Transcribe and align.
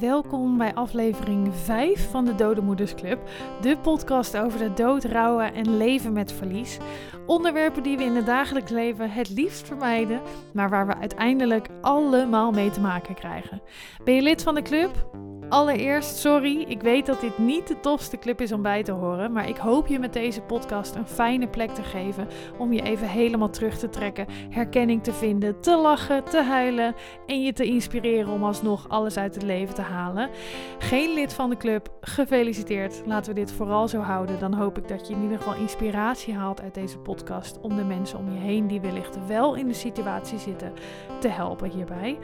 Welkom 0.00 0.58
bij 0.58 0.74
aflevering 0.74 1.54
5 1.54 2.10
van 2.10 2.24
de 2.24 2.34
Dode 2.34 2.94
Club, 2.94 3.28
de 3.60 3.78
podcast 3.78 4.36
over 4.36 4.58
de 4.58 4.72
dood, 4.72 5.04
rouwen 5.04 5.54
en 5.54 5.76
leven 5.76 6.12
met 6.12 6.32
verlies. 6.32 6.78
Onderwerpen 7.26 7.82
die 7.82 7.96
we 7.96 8.02
in 8.02 8.14
het 8.14 8.26
dagelijks 8.26 8.70
leven 8.70 9.10
het 9.10 9.30
liefst 9.30 9.66
vermijden, 9.66 10.20
maar 10.52 10.70
waar 10.70 10.86
we 10.86 10.94
uiteindelijk 10.94 11.68
allemaal 11.80 12.50
mee 12.50 12.70
te 12.70 12.80
maken 12.80 13.14
krijgen. 13.14 13.62
Ben 14.04 14.14
je 14.14 14.22
lid 14.22 14.42
van 14.42 14.54
de 14.54 14.62
club? 14.62 15.10
Allereerst, 15.52 16.16
sorry, 16.16 16.64
ik 16.68 16.82
weet 16.82 17.06
dat 17.06 17.20
dit 17.20 17.38
niet 17.38 17.68
de 17.68 17.80
tofste 17.80 18.18
club 18.18 18.40
is 18.40 18.52
om 18.52 18.62
bij 18.62 18.82
te 18.82 18.92
horen, 18.92 19.32
maar 19.32 19.48
ik 19.48 19.56
hoop 19.56 19.86
je 19.86 19.98
met 19.98 20.12
deze 20.12 20.40
podcast 20.40 20.94
een 20.94 21.06
fijne 21.06 21.48
plek 21.48 21.70
te 21.70 21.82
geven 21.82 22.28
om 22.58 22.72
je 22.72 22.82
even 22.82 23.08
helemaal 23.08 23.50
terug 23.50 23.78
te 23.78 23.88
trekken, 23.88 24.26
herkenning 24.50 25.02
te 25.02 25.12
vinden, 25.12 25.60
te 25.60 25.76
lachen, 25.76 26.24
te 26.24 26.42
huilen 26.42 26.94
en 27.26 27.42
je 27.42 27.52
te 27.52 27.64
inspireren 27.64 28.32
om 28.32 28.44
alsnog 28.44 28.88
alles 28.88 29.16
uit 29.16 29.34
het 29.34 29.42
leven 29.42 29.74
te 29.74 29.82
halen. 29.82 30.30
Geen 30.78 31.14
lid 31.14 31.32
van 31.32 31.50
de 31.50 31.56
club, 31.56 31.88
gefeliciteerd. 32.00 33.02
Laten 33.06 33.34
we 33.34 33.40
dit 33.40 33.52
vooral 33.52 33.88
zo 33.88 34.00
houden. 34.00 34.38
Dan 34.38 34.54
hoop 34.54 34.78
ik 34.78 34.88
dat 34.88 35.08
je 35.08 35.14
in 35.14 35.22
ieder 35.22 35.38
geval 35.38 35.54
inspiratie 35.54 36.34
haalt 36.34 36.62
uit 36.62 36.74
deze 36.74 36.98
podcast 36.98 37.60
om 37.60 37.76
de 37.76 37.84
mensen 37.84 38.18
om 38.18 38.32
je 38.32 38.38
heen 38.38 38.66
die 38.66 38.80
wellicht 38.80 39.26
wel 39.26 39.54
in 39.54 39.66
de 39.66 39.74
situatie 39.74 40.38
zitten 40.38 40.72
te 41.20 41.28
helpen 41.28 41.70
hierbij. 41.70 42.18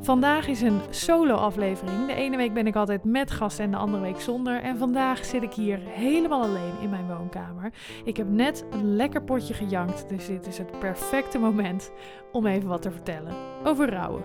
Vandaag 0.00 0.48
is 0.48 0.60
een 0.60 0.80
solo 0.90 1.34
aflevering. 1.34 2.06
De 2.06 2.14
ene 2.14 2.36
week 2.36 2.54
ben 2.54 2.66
ik 2.66 2.72
altijd 2.76 3.04
met 3.04 3.30
gasten 3.30 3.64
en 3.64 3.70
de 3.70 3.76
andere 3.76 4.02
week 4.02 4.20
zonder. 4.20 4.62
En 4.62 4.78
vandaag 4.78 5.24
zit 5.24 5.42
ik 5.42 5.52
hier 5.52 5.78
helemaal 5.78 6.42
alleen 6.42 6.72
in 6.80 6.90
mijn 6.90 7.06
woonkamer. 7.06 7.72
Ik 8.04 8.16
heb 8.16 8.28
net 8.28 8.64
een 8.70 8.96
lekker 8.96 9.22
potje 9.22 9.54
gejankt, 9.54 10.08
dus 10.08 10.26
dit 10.26 10.46
is 10.46 10.58
het 10.58 10.78
perfecte 10.78 11.38
moment 11.38 11.90
om 12.32 12.46
even 12.46 12.68
wat 12.68 12.82
te 12.82 12.90
vertellen 12.90 13.34
over 13.64 13.90
rouwen. 13.90 14.22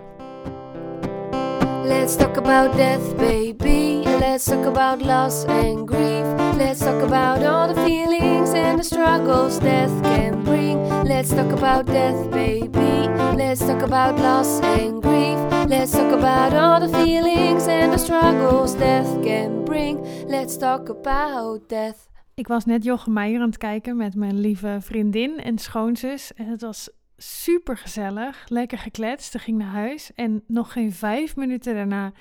Let's 1.84 2.16
talk 2.16 2.38
about 2.38 2.76
death, 2.76 3.18
baby. 3.18 4.04
Let's 4.06 4.46
talk 4.46 4.66
about 4.66 5.02
loss 5.02 5.46
and 5.46 5.88
grief. 5.90 6.26
Let's 6.58 6.80
talk 6.80 7.02
about 7.02 7.44
all 7.44 7.74
the 7.74 7.82
feelings 7.82 8.54
and 8.54 8.78
the 8.78 8.84
struggles 8.84 9.60
death 9.60 10.02
can 10.04 10.44
bring. 10.44 11.04
Let's 11.04 11.30
talk 11.30 11.52
about 11.52 11.86
death, 11.86 12.30
baby. 12.30 13.10
Let's 13.36 13.62
talk 13.62 13.82
about 13.82 14.20
loss 14.20 14.60
and 14.62 15.02
grief. 15.02 15.59
Let's 15.70 15.92
talk 15.92 16.12
about 16.12 16.54
all 16.54 16.80
the 16.80 16.98
feelings 16.98 17.68
and 17.68 17.92
the 17.92 17.98
struggles 17.98 18.78
death 18.78 19.22
can 19.22 19.64
bring. 19.64 20.00
Let's 20.28 20.58
talk 20.58 20.90
about 20.90 21.70
death. 21.70 22.10
Ik 22.34 22.48
was 22.48 22.66
net 22.66 22.84
Jochem 22.84 23.14
Meijer 23.14 23.42
aan 23.42 23.48
het 23.48 23.58
kijken 23.58 23.98
met 23.98 24.16
mijn 24.16 24.40
lieve 24.40 24.78
vriendin 24.82 25.40
en 25.40 25.58
schoonzus. 25.58 26.34
En 26.34 26.46
het 26.46 26.62
was 26.62 26.90
super 27.18 27.78
gezellig, 27.78 28.46
lekker 28.48 28.78
gekletst. 28.78 29.32
Ze 29.32 29.40
ging 29.40 29.58
naar 29.58 29.72
huis 29.72 30.12
en 30.16 30.44
nog 30.48 30.72
geen 30.72 30.92
vijf 30.92 31.36
minuten 31.36 31.74
daarna 31.74 32.12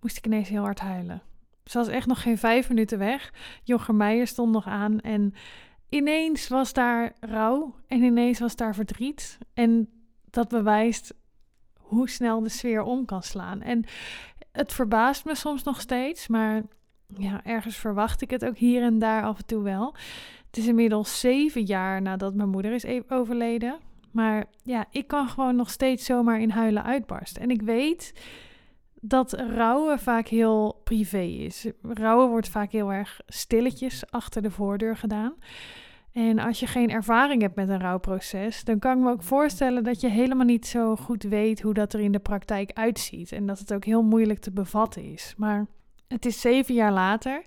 moest 0.00 0.16
ik 0.16 0.26
ineens 0.26 0.48
heel 0.48 0.62
hard 0.62 0.80
huilen. 0.80 1.22
Ze 1.64 1.78
was 1.78 1.88
echt 1.88 2.06
nog 2.06 2.22
geen 2.22 2.38
vijf 2.38 2.68
minuten 2.68 2.98
weg. 2.98 3.32
Jochem 3.64 3.96
Meijer 3.96 4.26
stond 4.26 4.52
nog 4.52 4.66
aan 4.66 5.00
en 5.00 5.34
ineens 5.88 6.48
was 6.48 6.72
daar 6.72 7.12
rouw 7.20 7.74
en 7.86 8.02
ineens 8.02 8.38
was 8.38 8.56
daar 8.56 8.74
verdriet. 8.74 9.38
En 9.54 9.88
dat 10.30 10.48
bewijst 10.48 11.14
hoe 11.88 12.08
snel 12.08 12.40
de 12.40 12.48
sfeer 12.48 12.82
om 12.82 13.04
kan 13.04 13.22
slaan. 13.22 13.62
En 13.62 13.84
het 14.52 14.72
verbaast 14.72 15.24
me 15.24 15.34
soms 15.34 15.62
nog 15.62 15.80
steeds, 15.80 16.28
maar 16.28 16.62
ja, 17.16 17.44
ergens 17.44 17.76
verwacht 17.76 18.22
ik 18.22 18.30
het 18.30 18.44
ook 18.44 18.56
hier 18.56 18.82
en 18.82 18.98
daar 18.98 19.22
af 19.22 19.38
en 19.38 19.46
toe 19.46 19.62
wel. 19.62 19.94
Het 20.46 20.56
is 20.56 20.66
inmiddels 20.66 21.20
zeven 21.20 21.64
jaar 21.64 22.02
nadat 22.02 22.34
mijn 22.34 22.48
moeder 22.48 22.72
is 22.72 22.82
e- 22.82 23.02
overleden. 23.08 23.78
Maar 24.10 24.44
ja, 24.62 24.84
ik 24.90 25.06
kan 25.06 25.28
gewoon 25.28 25.56
nog 25.56 25.70
steeds 25.70 26.04
zomaar 26.04 26.40
in 26.40 26.50
huilen 26.50 26.84
uitbarsten. 26.84 27.42
En 27.42 27.50
ik 27.50 27.62
weet 27.62 28.12
dat 29.00 29.32
rouwen 29.32 29.98
vaak 29.98 30.28
heel 30.28 30.80
privé 30.84 31.20
is. 31.20 31.66
Rouwen 31.82 32.28
wordt 32.28 32.48
vaak 32.48 32.72
heel 32.72 32.92
erg 32.92 33.20
stilletjes 33.26 34.10
achter 34.10 34.42
de 34.42 34.50
voordeur 34.50 34.96
gedaan. 34.96 35.34
En 36.18 36.38
als 36.38 36.60
je 36.60 36.66
geen 36.66 36.90
ervaring 36.90 37.42
hebt 37.42 37.54
met 37.54 37.68
een 37.68 37.80
rouwproces, 37.80 38.64
dan 38.64 38.78
kan 38.78 38.96
ik 38.96 39.04
me 39.04 39.10
ook 39.10 39.22
voorstellen 39.22 39.84
dat 39.84 40.00
je 40.00 40.08
helemaal 40.08 40.46
niet 40.46 40.66
zo 40.66 40.96
goed 40.96 41.22
weet 41.22 41.60
hoe 41.60 41.74
dat 41.74 41.92
er 41.92 42.00
in 42.00 42.12
de 42.12 42.18
praktijk 42.18 42.70
uitziet. 42.72 43.32
En 43.32 43.46
dat 43.46 43.58
het 43.58 43.72
ook 43.72 43.84
heel 43.84 44.02
moeilijk 44.02 44.38
te 44.38 44.50
bevatten 44.50 45.12
is. 45.12 45.34
Maar 45.36 45.66
het 46.08 46.26
is 46.26 46.40
zeven 46.40 46.74
jaar 46.74 46.92
later. 46.92 47.42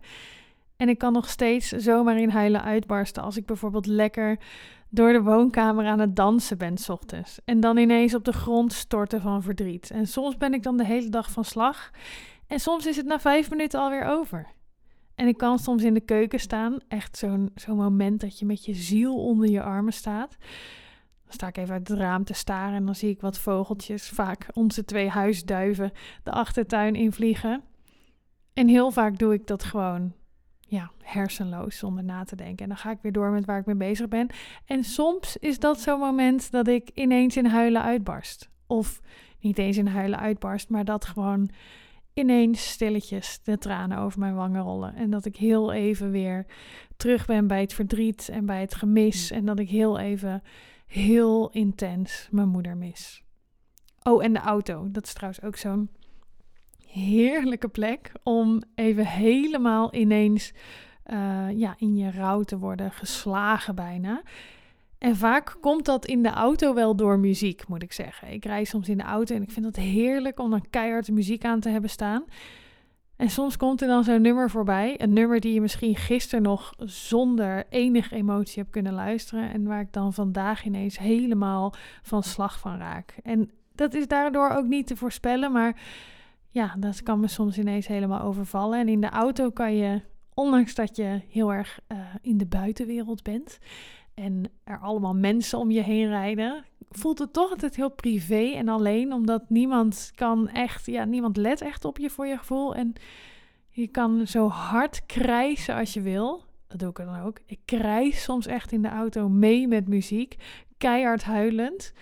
En 0.77 0.89
ik 0.89 0.97
kan 0.97 1.13
nog 1.13 1.29
steeds 1.29 1.67
zomaar 1.67 2.17
in 2.17 2.29
huilen 2.29 2.63
uitbarsten 2.63 3.23
als 3.23 3.37
ik 3.37 3.45
bijvoorbeeld 3.45 3.85
lekker 3.85 4.37
door 4.89 5.11
de 5.11 5.21
woonkamer 5.21 5.85
aan 5.85 5.99
het 5.99 6.15
dansen 6.15 6.57
ben 6.57 6.77
s 6.77 6.89
ochtends. 6.89 7.39
En 7.45 7.59
dan 7.59 7.77
ineens 7.77 8.15
op 8.15 8.25
de 8.25 8.33
grond 8.33 8.73
storten 8.73 9.21
van 9.21 9.43
verdriet. 9.43 9.91
En 9.91 10.07
soms 10.07 10.37
ben 10.37 10.53
ik 10.53 10.63
dan 10.63 10.77
de 10.77 10.85
hele 10.85 11.09
dag 11.09 11.31
van 11.31 11.45
slag. 11.45 11.91
En 12.47 12.59
soms 12.59 12.85
is 12.85 12.97
het 12.97 13.05
na 13.05 13.19
vijf 13.19 13.49
minuten 13.49 13.79
alweer 13.79 14.05
over. 14.05 14.47
En 15.21 15.27
ik 15.27 15.37
kan 15.37 15.59
soms 15.59 15.83
in 15.83 15.93
de 15.93 15.99
keuken 15.99 16.39
staan. 16.39 16.77
Echt 16.87 17.17
zo'n 17.17 17.51
zo'n 17.55 17.77
moment 17.77 18.21
dat 18.21 18.39
je 18.39 18.45
met 18.45 18.65
je 18.65 18.73
ziel 18.73 19.23
onder 19.23 19.49
je 19.49 19.61
armen 19.61 19.93
staat. 19.93 20.37
Dan 21.23 21.33
sta 21.33 21.47
ik 21.47 21.57
even 21.57 21.73
uit 21.73 21.87
het 21.87 21.97
raam 21.97 22.23
te 22.23 22.33
staren 22.33 22.75
en 22.75 22.85
dan 22.85 22.95
zie 22.95 23.09
ik 23.09 23.21
wat 23.21 23.37
vogeltjes, 23.37 24.09
vaak 24.09 24.47
onze 24.53 24.85
twee 24.85 25.09
huisduiven, 25.09 25.91
de 26.23 26.31
achtertuin 26.31 26.95
invliegen. 26.95 27.63
En 28.53 28.67
heel 28.67 28.91
vaak 28.91 29.17
doe 29.17 29.33
ik 29.33 29.47
dat 29.47 29.63
gewoon 29.63 30.13
ja, 30.59 30.91
hersenloos 31.01 31.77
zonder 31.77 32.03
na 32.03 32.23
te 32.23 32.35
denken. 32.35 32.63
En 32.63 32.69
dan 32.69 32.77
ga 32.77 32.91
ik 32.91 33.01
weer 33.01 33.11
door 33.11 33.31
met 33.31 33.45
waar 33.45 33.59
ik 33.59 33.65
mee 33.65 33.75
bezig 33.75 34.07
ben. 34.07 34.29
En 34.65 34.83
soms 34.83 35.37
is 35.37 35.59
dat 35.59 35.79
zo'n 35.79 35.99
moment 35.99 36.51
dat 36.51 36.67
ik 36.67 36.89
ineens 36.93 37.37
in 37.37 37.45
huilen 37.45 37.81
uitbarst. 37.81 38.49
Of 38.67 39.01
niet 39.39 39.57
eens 39.57 39.77
in 39.77 39.87
huilen 39.87 40.19
uitbarst, 40.19 40.69
maar 40.69 40.85
dat 40.85 41.05
gewoon 41.05 41.49
ineens 42.13 42.69
stilletjes 42.69 43.39
de 43.43 43.57
tranen 43.57 43.97
over 43.97 44.19
mijn 44.19 44.35
wangen 44.35 44.61
rollen. 44.61 44.95
En 44.95 45.09
dat 45.09 45.25
ik 45.25 45.35
heel 45.35 45.71
even 45.71 46.11
weer 46.11 46.45
terug 46.97 47.25
ben 47.25 47.47
bij 47.47 47.61
het 47.61 47.73
verdriet 47.73 48.29
en 48.29 48.45
bij 48.45 48.61
het 48.61 48.75
gemis. 48.75 49.31
En 49.31 49.45
dat 49.45 49.59
ik 49.59 49.69
heel 49.69 49.99
even 49.99 50.43
heel 50.87 51.49
intens 51.49 52.27
mijn 52.31 52.47
moeder 52.47 52.77
mis. 52.77 53.23
Oh, 54.03 54.23
en 54.23 54.33
de 54.33 54.39
auto. 54.39 54.91
Dat 54.91 55.05
is 55.05 55.13
trouwens 55.13 55.43
ook 55.43 55.55
zo'n 55.55 55.89
heerlijke 56.87 57.67
plek 57.67 58.11
om 58.23 58.61
even 58.75 59.05
helemaal 59.05 59.95
ineens 59.95 60.53
uh, 61.05 61.47
ja, 61.55 61.75
in 61.77 61.97
je 61.97 62.11
rouw 62.11 62.41
te 62.41 62.57
worden 62.57 62.91
geslagen 62.91 63.75
bijna. 63.75 64.21
En 65.01 65.15
vaak 65.15 65.57
komt 65.61 65.85
dat 65.85 66.05
in 66.05 66.23
de 66.23 66.29
auto 66.29 66.73
wel 66.73 66.95
door 66.95 67.19
muziek, 67.19 67.67
moet 67.67 67.83
ik 67.83 67.93
zeggen. 67.93 68.31
Ik 68.31 68.45
rij 68.45 68.63
soms 68.63 68.89
in 68.89 68.97
de 68.97 69.03
auto 69.03 69.35
en 69.35 69.41
ik 69.41 69.51
vind 69.51 69.65
het 69.65 69.75
heerlijk 69.75 70.39
om 70.39 70.49
dan 70.49 70.65
keihard 70.69 71.11
muziek 71.11 71.45
aan 71.45 71.59
te 71.59 71.69
hebben 71.69 71.89
staan. 71.89 72.23
En 73.15 73.29
soms 73.29 73.57
komt 73.57 73.81
er 73.81 73.87
dan 73.87 74.03
zo'n 74.03 74.21
nummer 74.21 74.49
voorbij. 74.49 75.01
Een 75.01 75.13
nummer 75.13 75.39
die 75.39 75.53
je 75.53 75.61
misschien 75.61 75.95
gisteren 75.95 76.43
nog 76.43 76.73
zonder 76.85 77.65
enige 77.69 78.15
emotie 78.15 78.61
hebt 78.61 78.71
kunnen 78.71 78.93
luisteren. 78.93 79.53
En 79.53 79.63
waar 79.63 79.81
ik 79.81 79.93
dan 79.93 80.13
vandaag 80.13 80.65
ineens 80.65 80.97
helemaal 80.97 81.73
van 82.01 82.23
slag 82.23 82.59
van 82.59 82.77
raak. 82.77 83.15
En 83.23 83.51
dat 83.75 83.93
is 83.93 84.07
daardoor 84.07 84.49
ook 84.49 84.65
niet 84.65 84.87
te 84.87 84.95
voorspellen, 84.95 85.51
maar 85.51 85.81
ja, 86.49 86.75
dat 86.77 87.03
kan 87.03 87.19
me 87.19 87.27
soms 87.27 87.57
ineens 87.57 87.87
helemaal 87.87 88.21
overvallen. 88.21 88.79
En 88.79 88.87
in 88.87 89.01
de 89.01 89.09
auto 89.09 89.49
kan 89.49 89.75
je, 89.75 90.01
ondanks 90.33 90.75
dat 90.75 90.95
je 90.95 91.21
heel 91.29 91.53
erg 91.53 91.79
uh, 91.87 91.97
in 92.21 92.37
de 92.37 92.47
buitenwereld 92.47 93.23
bent 93.23 93.59
en 94.13 94.51
er 94.63 94.79
allemaal 94.79 95.15
mensen 95.15 95.59
om 95.59 95.71
je 95.71 95.81
heen 95.81 96.07
rijden, 96.07 96.65
voelt 96.89 97.19
het 97.19 97.33
toch 97.33 97.51
altijd 97.51 97.75
heel 97.75 97.91
privé 97.91 98.51
en 98.55 98.67
alleen, 98.67 99.13
omdat 99.13 99.49
niemand 99.49 100.11
kan 100.15 100.47
echt, 100.47 100.85
ja, 100.85 101.05
niemand 101.05 101.37
let 101.37 101.61
echt 101.61 101.85
op 101.85 101.97
je 101.97 102.09
voor 102.09 102.27
je 102.27 102.37
gevoel. 102.37 102.75
En 102.75 102.93
je 103.69 103.87
kan 103.87 104.27
zo 104.27 104.47
hard 104.47 105.05
krijsen 105.05 105.75
als 105.75 105.93
je 105.93 106.01
wil. 106.01 106.43
Dat 106.67 106.79
doe 106.79 106.89
ik 106.89 106.95
dan 106.95 107.19
ook. 107.19 107.39
Ik 107.45 107.59
krijs 107.65 108.23
soms 108.23 108.45
echt 108.45 108.71
in 108.71 108.81
de 108.81 108.89
auto 108.89 109.29
mee 109.29 109.67
met 109.67 109.87
muziek, 109.87 110.35
keihard 110.77 111.23
huilend. 111.23 111.93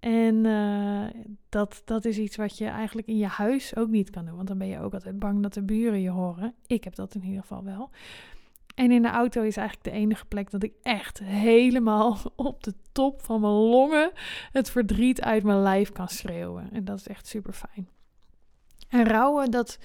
En 0.00 0.44
uh, 0.44 1.06
dat, 1.48 1.82
dat 1.84 2.04
is 2.04 2.18
iets 2.18 2.36
wat 2.36 2.58
je 2.58 2.66
eigenlijk 2.66 3.08
in 3.08 3.16
je 3.16 3.26
huis 3.26 3.76
ook 3.76 3.88
niet 3.88 4.10
kan 4.10 4.24
doen. 4.24 4.36
Want 4.36 4.48
dan 4.48 4.58
ben 4.58 4.68
je 4.68 4.80
ook 4.80 4.94
altijd 4.94 5.18
bang 5.18 5.42
dat 5.42 5.54
de 5.54 5.62
buren 5.62 6.00
je 6.00 6.10
horen. 6.10 6.54
Ik 6.66 6.84
heb 6.84 6.94
dat 6.94 7.14
in 7.14 7.24
ieder 7.24 7.40
geval 7.40 7.64
wel. 7.64 7.90
En 8.78 8.90
in 8.90 9.02
de 9.02 9.08
auto 9.08 9.42
is 9.42 9.56
eigenlijk 9.56 9.88
de 9.88 10.00
enige 10.00 10.24
plek 10.24 10.50
dat 10.50 10.62
ik 10.62 10.72
echt 10.82 11.18
helemaal 11.18 12.18
op 12.36 12.62
de 12.62 12.74
top 12.92 13.22
van 13.22 13.40
mijn 13.40 13.52
longen 13.52 14.10
het 14.52 14.70
verdriet 14.70 15.20
uit 15.20 15.42
mijn 15.42 15.62
lijf 15.62 15.92
kan 15.92 16.08
schreeuwen. 16.08 16.72
En 16.72 16.84
dat 16.84 16.98
is 16.98 17.06
echt 17.06 17.26
super 17.26 17.52
fijn. 17.52 17.88
En 18.88 19.04
rouwen, 19.04 19.50
dat, 19.50 19.78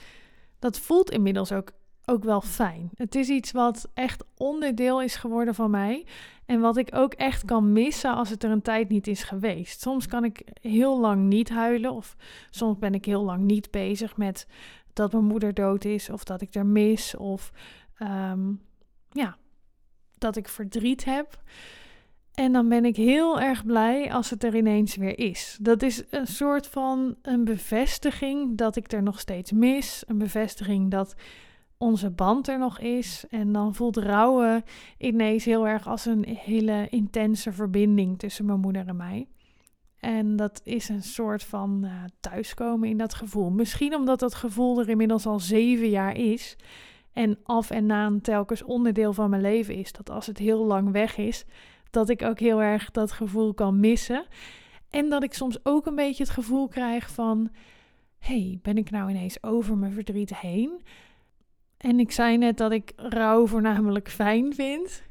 dat 0.60 0.80
voelt 0.80 1.12
inmiddels 1.12 1.52
ook, 1.52 1.72
ook 2.06 2.24
wel 2.24 2.42
fijn. 2.42 2.90
Het 2.96 3.16
is 3.16 3.30
iets 3.30 3.52
wat 3.52 3.90
echt 3.94 4.24
onderdeel 4.38 5.02
is 5.02 5.16
geworden 5.16 5.56
van 5.56 5.72
mij. 5.72 6.06
En 6.46 6.60
wat 6.60 6.78
ik 6.78 6.96
ook 6.96 7.14
echt 7.14 7.46
kan 7.46 7.74
missen 7.74 8.16
als 8.16 8.30
het 8.30 8.44
er 8.44 8.52
een 8.52 8.62
tijd 8.62 8.90
niet 8.90 9.08
is 9.08 9.24
geweest. 9.24 9.82
Soms 9.82 10.08
kan 10.08 10.24
ik 10.24 10.44
heel 10.62 11.00
lang 11.00 11.28
niet 11.28 11.50
huilen. 11.50 11.92
Of 11.92 12.16
soms 12.50 12.78
ben 12.78 12.94
ik 12.94 13.06
heel 13.06 13.24
lang 13.24 13.44
niet 13.44 13.72
bezig 13.72 14.18
met 14.18 14.48
dat 14.94 15.12
mijn 15.12 15.26
moeder 15.26 15.54
dood 15.54 15.86
is. 15.86 16.10
Of 16.10 16.24
dat 16.24 16.42
ik 16.42 16.56
er 16.56 16.66
mis. 16.66 17.16
Of 17.16 17.52
um, 18.00 18.62
ja, 19.14 19.38
dat 20.18 20.36
ik 20.36 20.48
verdriet 20.48 21.06
heb. 21.06 21.42
En 22.34 22.52
dan 22.52 22.70
ben 22.70 22.86
ik 22.86 22.96
heel 22.96 23.40
erg 23.40 23.66
blij 23.66 24.14
als 24.14 24.30
het 24.30 24.44
er 24.44 24.56
ineens 24.56 24.96
weer 24.96 25.20
is. 25.20 25.58
Dat 25.62 25.82
is 25.82 26.04
een 26.10 26.28
soort 26.28 26.68
van 26.68 27.16
een 27.22 27.44
bevestiging 27.44 28.58
dat 28.58 28.76
ik 28.76 28.92
er 28.92 29.04
nog 29.04 29.20
steeds 29.20 29.52
mis. 29.52 30.04
Een 30.08 30.18
bevestiging 30.18 30.92
dat 30.92 31.16
onze 31.78 32.10
band 32.10 32.48
er 32.48 32.60
nog 32.60 32.80
is. 32.80 33.26
En 33.30 33.52
dan 33.52 33.76
voelt 33.76 33.98
rouwen 33.98 34.64
ineens 34.98 35.46
heel 35.46 35.68
erg 35.68 35.88
als 35.88 36.06
een 36.06 36.26
hele 36.26 36.88
intense 36.90 37.52
verbinding 37.52 38.20
tussen 38.20 38.46
mijn 38.46 38.60
moeder 38.60 38.88
en 38.88 38.96
mij. 38.96 39.28
En 40.00 40.36
dat 40.36 40.62
is 40.64 40.90
een 40.90 41.04
soort 41.04 41.44
van 41.44 41.82
uh, 41.84 41.92
thuiskomen 42.20 42.90
in 42.90 42.98
dat 42.98 43.14
gevoel. 43.14 43.50
Misschien 43.50 43.96
omdat 43.96 44.20
dat 44.20 44.36
gevoel 44.36 44.80
er 44.80 44.90
inmiddels 44.90 45.26
al 45.26 45.40
zeven 45.40 45.90
jaar 45.90 46.18
is. 46.18 46.56
En 47.14 47.38
af 47.44 47.70
en 47.70 47.92
aan 47.92 48.22
telkens 48.22 48.64
onderdeel 48.64 49.14
van 49.14 49.30
mijn 49.30 49.42
leven 49.42 49.76
is. 49.76 49.92
Dat 49.92 50.10
als 50.10 50.28
het 50.28 50.38
heel 50.38 50.66
lang 50.66 50.92
weg 50.92 51.18
is, 51.18 51.46
dat 51.90 52.10
ik 52.10 52.22
ook 52.22 52.40
heel 52.40 52.62
erg 52.62 52.92
dat 52.92 53.12
gevoel 53.12 53.54
kan 53.54 53.80
missen. 53.80 54.26
En 54.90 55.10
dat 55.10 55.24
ik 55.24 55.34
soms 55.34 55.58
ook 55.64 55.86
een 55.86 55.96
beetje 55.96 56.24
het 56.24 56.32
gevoel 56.32 56.68
krijg 56.68 57.10
van: 57.10 57.50
hey, 58.20 58.60
ben 58.62 58.78
ik 58.78 58.92
nou 58.92 59.10
ineens 59.10 59.44
over 59.44 59.78
mijn 59.78 59.92
verdriet 59.92 60.38
heen? 60.38 60.82
En 61.78 62.00
ik 62.00 62.12
zei 62.12 62.38
net 62.38 62.58
dat 62.58 62.72
ik 62.72 62.94
rouw 62.96 63.48
voornamelijk 63.48 64.10
fijn 64.10 64.54
vind. 64.54 65.04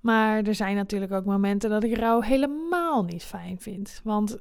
Maar 0.00 0.42
er 0.42 0.54
zijn 0.54 0.76
natuurlijk 0.76 1.12
ook 1.12 1.24
momenten 1.24 1.70
dat 1.70 1.84
ik 1.84 1.96
rouw 1.96 2.20
helemaal 2.20 3.04
niet 3.04 3.22
fijn 3.22 3.60
vind. 3.60 4.00
Want 4.04 4.38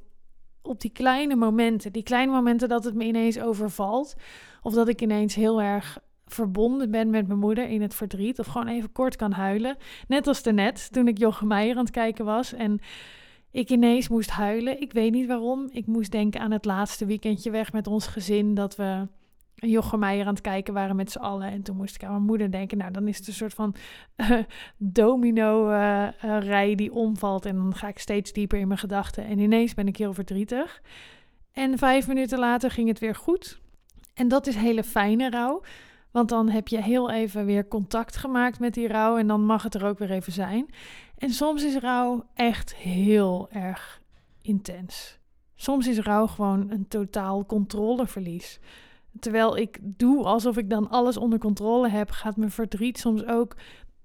op 0.62 0.81
die 0.81 0.92
kleine 0.92 1.36
momenten, 1.36 1.92
die 1.92 2.04
kleine 2.04 2.31
momenten 2.31 2.69
dat 2.69 2.83
het 2.83 2.95
me 2.95 3.04
ineens 3.04 3.39
overvalt, 3.39 4.16
of 4.62 4.74
dat 4.74 4.88
ik 4.88 5.01
ineens 5.01 5.36
heel 5.36 5.62
erg 5.62 6.00
verbonden 6.25 6.92
ben 6.92 7.10
met 7.10 7.27
mijn 7.27 7.39
moeder 7.39 7.69
in 7.69 7.81
het 7.81 7.95
verdriet, 7.95 8.39
of 8.39 8.45
gewoon 8.48 8.68
even 8.68 8.92
kort 8.92 9.16
kan 9.16 9.31
huilen. 9.31 9.77
Net 10.07 10.27
als 10.27 10.44
daarnet, 10.44 10.92
toen 10.92 11.07
ik 11.07 11.18
Jochem 11.18 11.48
Meijer 11.48 11.75
aan 11.75 11.83
het 11.83 11.94
kijken 11.94 12.25
was 12.25 12.54
en 12.54 12.80
ik 13.51 13.69
ineens 13.69 14.07
moest 14.07 14.30
huilen. 14.30 14.81
Ik 14.81 14.94
weet 14.94 15.12
niet 15.12 15.27
waarom. 15.27 15.68
Ik 15.72 15.86
moest 15.86 16.12
denken 16.12 16.42
aan 16.42 16.51
het 16.51 16.66
laatste 16.66 17.06
weekendje 17.06 17.51
weg 17.51 17.72
met 17.74 17.88
ons 17.88 18.07
gezin, 18.07 18.54
dat 18.54 18.75
we 18.75 19.07
Jochem 19.56 20.00
Meijer 20.00 20.25
aan 20.25 20.33
het 20.33 20.42
kijken 20.42 20.74
waren 20.74 20.95
met 20.95 21.12
z'n 21.12 21.19
allen. 21.19 21.51
En 21.51 21.62
toen 21.62 21.75
moest 21.75 21.95
ik 21.95 22.04
aan 22.04 22.12
mijn 22.12 22.24
moeder 22.24 22.51
denken. 22.51 22.77
Nou, 22.77 22.92
dan 22.92 23.07
is 23.07 23.18
het 23.18 23.27
een 23.27 23.33
soort 23.33 23.54
van 23.54 23.75
uh, 24.18 24.39
domino-rij 24.77 26.69
uh, 26.69 26.77
die 26.77 26.94
omvalt. 26.94 27.45
En 27.45 27.56
dan 27.56 27.75
ga 27.75 27.88
ik 27.88 28.00
steeds 28.00 28.33
dieper 28.33 28.60
in 28.60 28.68
mijn 28.68 28.80
gedachten. 28.80 29.25
En 29.25 29.39
ineens 29.39 29.74
ben 29.74 29.88
ik 29.88 29.98
heel 29.98 30.13
verdrietig. 30.13 30.81
En 31.51 31.77
vijf 31.77 32.07
minuten 32.07 32.39
later 32.39 32.72
ging 32.72 32.88
het 32.88 33.00
weer 33.00 33.16
goed. 33.16 33.60
En 34.13 34.27
dat 34.27 34.48
is 34.48 34.56
hele 34.56 34.83
fijne 34.83 35.30
rouw. 35.30 35.62
Want 36.15 36.29
dan 36.29 36.50
heb 36.50 36.67
je 36.67 36.81
heel 36.81 37.12
even 37.12 37.45
weer 37.45 37.67
contact 37.67 38.17
gemaakt 38.17 38.59
met 38.59 38.73
die 38.73 38.88
rouw. 38.88 39.17
En 39.17 39.27
dan 39.27 39.45
mag 39.45 39.63
het 39.63 39.73
er 39.73 39.85
ook 39.85 40.00
weer 40.00 40.12
even 40.12 40.31
zijn. 40.31 40.65
En 41.17 41.29
soms 41.29 41.63
is 41.63 41.77
rouw 41.77 42.25
echt 42.33 42.75
heel 42.75 43.47
erg 43.51 44.01
intens. 44.41 45.19
Soms 45.56 45.88
is 45.88 46.00
rouw 46.00 46.27
gewoon 46.27 46.71
een 46.71 46.88
totaal 46.88 47.45
controleverlies. 47.45 48.59
Terwijl 49.19 49.57
ik 49.57 49.79
doe 49.81 50.23
alsof 50.23 50.57
ik 50.57 50.69
dan 50.69 50.89
alles 50.89 51.17
onder 51.17 51.39
controle 51.39 51.89
heb, 51.89 52.09
gaat 52.09 52.38
mijn 52.38 52.51
verdriet 52.51 52.97
soms 52.97 53.25
ook 53.25 53.56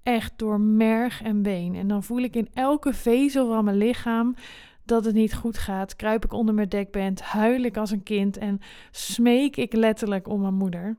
echt 0.03 0.33
door 0.35 0.59
merg 0.59 1.21
en 1.21 1.41
been. 1.41 1.75
En 1.75 1.87
dan 1.87 2.03
voel 2.03 2.19
ik 2.19 2.35
in 2.35 2.49
elke 2.53 2.93
vezel 2.93 3.47
van 3.47 3.63
mijn 3.63 3.77
lichaam 3.77 4.35
dat 4.85 5.05
het 5.05 5.15
niet 5.15 5.33
goed 5.33 5.57
gaat. 5.57 5.95
Kruip 5.95 6.25
ik 6.25 6.33
onder 6.33 6.55
mijn 6.55 6.69
dekbed, 6.69 7.21
huil 7.21 7.61
ik 7.63 7.77
als 7.77 7.91
een 7.91 8.03
kind 8.03 8.37
en 8.37 8.59
smeek 8.91 9.57
ik 9.57 9.73
letterlijk 9.73 10.27
om 10.27 10.41
mijn 10.41 10.53
moeder. 10.53 10.97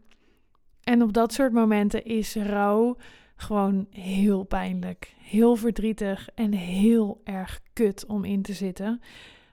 En 0.85 1.03
op 1.03 1.13
dat 1.13 1.33
soort 1.33 1.53
momenten 1.53 2.05
is 2.05 2.35
rouw 2.35 2.97
gewoon 3.37 3.87
heel 3.91 4.43
pijnlijk, 4.43 5.15
heel 5.19 5.57
verdrietig 5.57 6.29
en 6.35 6.53
heel 6.53 7.21
erg 7.25 7.61
kut 7.73 8.07
om 8.07 8.25
in 8.25 8.43
te 8.43 8.53
zitten. 8.53 9.01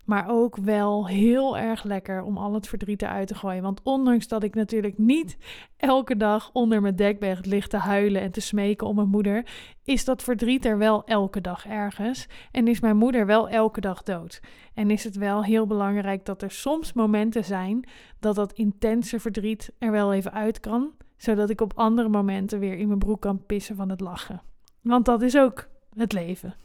Maar 0.05 0.29
ook 0.29 0.57
wel 0.57 1.07
heel 1.07 1.57
erg 1.57 1.83
lekker 1.83 2.21
om 2.21 2.37
al 2.37 2.53
het 2.53 2.67
verdriet 2.67 3.01
eruit 3.01 3.27
te 3.27 3.35
gooien. 3.35 3.61
Want 3.61 3.81
ondanks 3.83 4.27
dat 4.27 4.43
ik 4.43 4.55
natuurlijk 4.55 4.97
niet 4.97 5.37
elke 5.77 6.17
dag 6.17 6.49
onder 6.53 6.81
mijn 6.81 6.95
dekbed 6.95 7.45
lig 7.45 7.67
te 7.67 7.77
huilen 7.77 8.21
en 8.21 8.31
te 8.31 8.41
smeken 8.41 8.87
om 8.87 8.95
mijn 8.95 9.07
moeder, 9.07 9.45
is 9.83 10.05
dat 10.05 10.23
verdriet 10.23 10.65
er 10.65 10.77
wel 10.77 11.03
elke 11.05 11.41
dag 11.41 11.65
ergens. 11.67 12.27
En 12.51 12.67
is 12.67 12.79
mijn 12.79 12.97
moeder 12.97 13.25
wel 13.25 13.49
elke 13.49 13.81
dag 13.81 14.03
dood. 14.03 14.39
En 14.73 14.91
is 14.91 15.03
het 15.03 15.15
wel 15.15 15.43
heel 15.43 15.67
belangrijk 15.67 16.25
dat 16.25 16.41
er 16.41 16.51
soms 16.51 16.93
momenten 16.93 17.45
zijn 17.45 17.89
dat 18.19 18.35
dat 18.35 18.53
intense 18.53 19.19
verdriet 19.19 19.71
er 19.79 19.91
wel 19.91 20.13
even 20.13 20.33
uit 20.33 20.59
kan. 20.59 20.93
Zodat 21.19 21.49
ik 21.49 21.61
op 21.61 21.73
andere 21.75 22.09
momenten 22.09 22.59
weer 22.59 22.77
in 22.77 22.87
mijn 22.87 22.99
broek 22.99 23.21
kan 23.21 23.45
pissen 23.45 23.75
van 23.75 23.89
het 23.89 23.99
lachen. 23.99 24.41
Want 24.81 25.05
dat 25.05 25.21
is 25.21 25.37
ook 25.37 25.67
het 25.93 26.13
leven. 26.13 26.55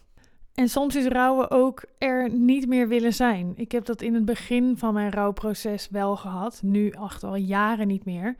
En 0.53 0.69
soms 0.69 0.95
is 0.95 1.05
rouwen 1.05 1.51
ook 1.51 1.85
er 1.97 2.29
niet 2.29 2.67
meer 2.67 2.87
willen 2.87 3.13
zijn. 3.13 3.53
Ik 3.55 3.71
heb 3.71 3.85
dat 3.85 4.01
in 4.01 4.13
het 4.13 4.25
begin 4.25 4.77
van 4.77 4.93
mijn 4.93 5.11
rouwproces 5.11 5.89
wel 5.89 6.15
gehad. 6.15 6.61
Nu 6.63 6.93
acht 6.93 7.23
al 7.23 7.35
jaren 7.35 7.87
niet 7.87 8.05
meer. 8.05 8.35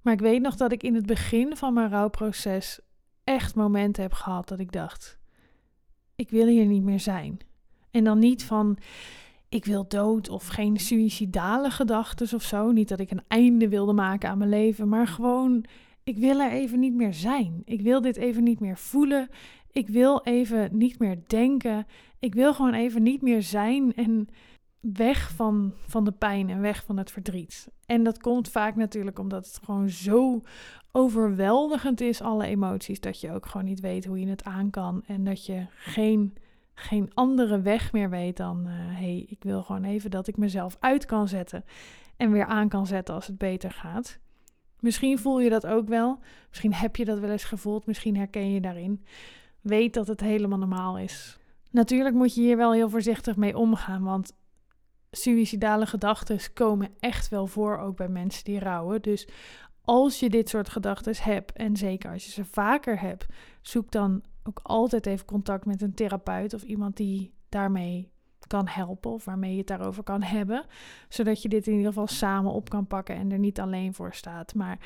Maar 0.00 0.12
ik 0.12 0.20
weet 0.20 0.42
nog 0.42 0.56
dat 0.56 0.72
ik 0.72 0.82
in 0.82 0.94
het 0.94 1.06
begin 1.06 1.56
van 1.56 1.74
mijn 1.74 1.90
rouwproces 1.90 2.80
echt 3.24 3.54
momenten 3.54 4.02
heb 4.02 4.12
gehad 4.12 4.48
dat 4.48 4.58
ik 4.58 4.72
dacht: 4.72 5.18
ik 6.14 6.30
wil 6.30 6.46
hier 6.46 6.66
niet 6.66 6.82
meer 6.82 7.00
zijn. 7.00 7.38
En 7.90 8.04
dan 8.04 8.18
niet 8.18 8.44
van 8.44 8.78
ik 9.50 9.64
wil 9.64 9.88
dood 9.88 10.28
of 10.28 10.46
geen 10.46 10.76
suïcidale 10.76 11.70
gedachten 11.70 12.36
of 12.36 12.42
zo. 12.42 12.70
Niet 12.70 12.88
dat 12.88 13.00
ik 13.00 13.10
een 13.10 13.24
einde 13.28 13.68
wilde 13.68 13.92
maken 13.92 14.28
aan 14.28 14.38
mijn 14.38 14.50
leven, 14.50 14.88
maar 14.88 15.06
gewoon 15.06 15.64
ik 16.04 16.16
wil 16.16 16.40
er 16.40 16.50
even 16.50 16.78
niet 16.78 16.94
meer 16.94 17.14
zijn. 17.14 17.62
Ik 17.64 17.80
wil 17.80 18.00
dit 18.00 18.16
even 18.16 18.42
niet 18.42 18.60
meer 18.60 18.78
voelen. 18.78 19.28
Ik 19.70 19.88
wil 19.88 20.20
even 20.22 20.76
niet 20.76 20.98
meer 20.98 21.22
denken. 21.26 21.86
Ik 22.18 22.34
wil 22.34 22.54
gewoon 22.54 22.74
even 22.74 23.02
niet 23.02 23.22
meer 23.22 23.42
zijn 23.42 23.94
en 23.94 24.28
weg 24.80 25.30
van, 25.30 25.72
van 25.86 26.04
de 26.04 26.12
pijn 26.12 26.50
en 26.50 26.60
weg 26.60 26.84
van 26.84 26.96
het 26.96 27.10
verdriet. 27.10 27.68
En 27.86 28.02
dat 28.02 28.18
komt 28.18 28.48
vaak 28.48 28.76
natuurlijk 28.76 29.18
omdat 29.18 29.46
het 29.46 29.60
gewoon 29.64 29.88
zo 29.88 30.42
overweldigend 30.92 32.00
is, 32.00 32.20
alle 32.20 32.46
emoties, 32.46 33.00
dat 33.00 33.20
je 33.20 33.32
ook 33.32 33.46
gewoon 33.46 33.66
niet 33.66 33.80
weet 33.80 34.04
hoe 34.04 34.20
je 34.20 34.26
het 34.26 34.44
aan 34.44 34.70
kan. 34.70 35.02
En 35.06 35.24
dat 35.24 35.46
je 35.46 35.66
geen, 35.74 36.34
geen 36.80 37.10
andere 37.14 37.60
weg 37.60 37.92
meer 37.92 38.10
weet 38.10 38.36
dan, 38.36 38.66
hé, 38.66 38.92
uh, 38.92 38.98
hey, 38.98 39.26
ik 39.28 39.42
wil 39.42 39.62
gewoon 39.62 39.84
even 39.84 40.10
dat 40.10 40.26
ik 40.26 40.36
mezelf 40.36 40.76
uit 40.80 41.06
kan 41.06 41.28
zetten 41.28 41.64
en 42.16 42.30
weer 42.30 42.46
aan 42.46 42.68
kan 42.68 42.86
zetten 42.86 43.14
als 43.14 43.26
het 43.26 43.38
beter 43.38 43.70
gaat. 43.70 44.18
Misschien 44.80 45.18
voel 45.18 45.40
je 45.40 45.50
dat 45.50 45.66
ook 45.66 45.88
wel. 45.88 46.18
Misschien 46.48 46.74
heb 46.74 46.96
je 46.96 47.04
dat 47.04 47.18
wel 47.18 47.30
eens 47.30 47.44
gevoeld. 47.44 47.86
Misschien 47.86 48.16
herken 48.16 48.52
je 48.52 48.60
daarin. 48.60 49.04
Weet 49.60 49.94
dat 49.94 50.06
het 50.06 50.20
helemaal 50.20 50.58
normaal 50.58 50.98
is. 50.98 51.38
Natuurlijk 51.70 52.14
moet 52.14 52.34
je 52.34 52.40
hier 52.40 52.56
wel 52.56 52.72
heel 52.72 52.88
voorzichtig 52.88 53.36
mee 53.36 53.56
omgaan, 53.56 54.02
want 54.02 54.36
suïcidale 55.10 55.86
gedachten 55.86 56.52
komen 56.52 56.88
echt 57.00 57.28
wel 57.28 57.46
voor, 57.46 57.78
ook 57.78 57.96
bij 57.96 58.08
mensen 58.08 58.44
die 58.44 58.58
rouwen. 58.58 59.02
Dus 59.02 59.28
als 59.90 60.20
je 60.20 60.30
dit 60.30 60.48
soort 60.48 60.68
gedachten 60.68 61.14
hebt, 61.22 61.52
en 61.52 61.76
zeker 61.76 62.12
als 62.12 62.24
je 62.24 62.30
ze 62.30 62.44
vaker 62.44 63.00
hebt, 63.00 63.26
zoek 63.60 63.90
dan 63.90 64.22
ook 64.42 64.60
altijd 64.62 65.06
even 65.06 65.26
contact 65.26 65.64
met 65.64 65.82
een 65.82 65.94
therapeut 65.94 66.54
of 66.54 66.62
iemand 66.62 66.96
die 66.96 67.34
daarmee 67.48 68.10
kan 68.46 68.68
helpen 68.68 69.10
of 69.10 69.24
waarmee 69.24 69.52
je 69.52 69.58
het 69.58 69.66
daarover 69.66 70.02
kan 70.02 70.22
hebben, 70.22 70.64
zodat 71.08 71.42
je 71.42 71.48
dit 71.48 71.66
in 71.66 71.72
ieder 71.72 71.88
geval 71.88 72.06
samen 72.06 72.52
op 72.52 72.68
kan 72.68 72.86
pakken 72.86 73.14
en 73.14 73.32
er 73.32 73.38
niet 73.38 73.60
alleen 73.60 73.94
voor 73.94 74.14
staat. 74.14 74.54
Maar 74.54 74.78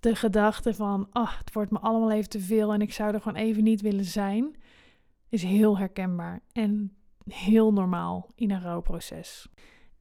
de 0.00 0.14
gedachte 0.14 0.74
van, 0.74 1.06
ach, 1.10 1.38
het 1.38 1.52
wordt 1.52 1.70
me 1.70 1.78
allemaal 1.78 2.10
even 2.10 2.30
te 2.30 2.40
veel 2.40 2.72
en 2.72 2.80
ik 2.80 2.92
zou 2.92 3.14
er 3.14 3.20
gewoon 3.20 3.42
even 3.42 3.62
niet 3.62 3.80
willen 3.80 4.04
zijn, 4.04 4.56
is 5.28 5.42
heel 5.42 5.78
herkenbaar 5.78 6.40
en 6.52 6.96
heel 7.28 7.72
normaal 7.72 8.28
in 8.34 8.50
een 8.50 8.62
rouwproces. 8.62 9.48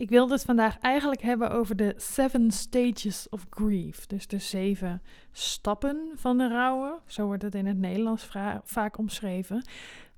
Ik 0.02 0.10
wilde 0.10 0.34
het 0.34 0.44
vandaag 0.44 0.80
eigenlijk 0.80 1.22
hebben 1.22 1.52
over 1.52 1.76
de 1.76 1.94
seven 1.98 2.52
stages 2.52 3.30
of 3.30 3.46
grief. 3.50 4.06
Dus 4.06 4.28
de 4.28 4.40
zeven 4.40 5.02
stappen 5.32 6.12
van 6.16 6.38
de 6.38 6.48
rouwen. 6.48 7.00
Zo 7.06 7.26
wordt 7.26 7.44
het 7.44 7.56
in 7.56 7.66
het 7.66 7.78
Nederlands 7.78 8.30
vaak 8.64 8.98
omschreven. 8.98 9.64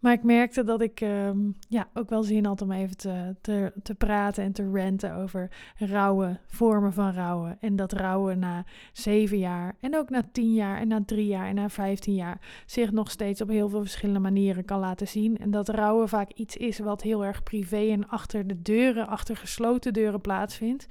Maar 0.04 0.14
ik 0.14 0.24
merkte 0.24 0.64
dat 0.64 0.82
ik 0.82 1.02
ehm, 1.02 1.38
ja, 1.70 1.88
ook 1.94 2.10
wel 2.10 2.24
zin 2.24 2.46
had 2.46 2.62
om 2.62 2.72
even 2.72 2.98
te, 2.98 3.36
te, 3.42 3.74
te 3.84 3.96
praten 3.96 4.44
en 4.44 4.52
te 4.52 4.70
ranten 4.74 5.16
over 5.16 5.52
rouwen, 5.78 6.40
vormen 6.48 6.94
van 6.94 7.14
rouwen. 7.14 7.58
En 7.60 7.76
dat 7.76 7.92
rouwen 7.94 8.40
na 8.40 8.66
zeven 8.94 9.38
jaar 9.38 9.76
en 9.80 9.98
ook 9.98 10.10
na 10.10 10.24
tien 10.32 10.54
jaar 10.54 10.78
en 10.80 10.88
na 10.88 11.04
drie 11.06 11.28
jaar 11.28 11.48
en 11.48 11.56
na 11.56 11.70
vijftien 11.70 12.16
jaar 12.16 12.64
zich 12.66 12.92
nog 12.92 13.12
steeds 13.12 13.42
op 13.42 13.48
heel 13.48 13.70
veel 13.70 13.82
verschillende 13.82 14.20
manieren 14.20 14.66
kan 14.66 14.80
laten 14.80 15.08
zien. 15.08 15.38
En 15.38 15.52
dat 15.52 15.70
rouwen 15.70 16.10
vaak 16.10 16.32
iets 16.32 16.58
is 16.58 16.80
wat 16.80 17.02
heel 17.02 17.26
erg 17.26 17.44
privé 17.44 17.90
en 17.92 18.08
achter 18.08 18.48
de 18.48 18.62
deuren, 18.62 19.08
achter 19.08 19.38
gesloten 19.38 19.94
deuren 19.94 20.22
plaatsvindt. 20.22 20.88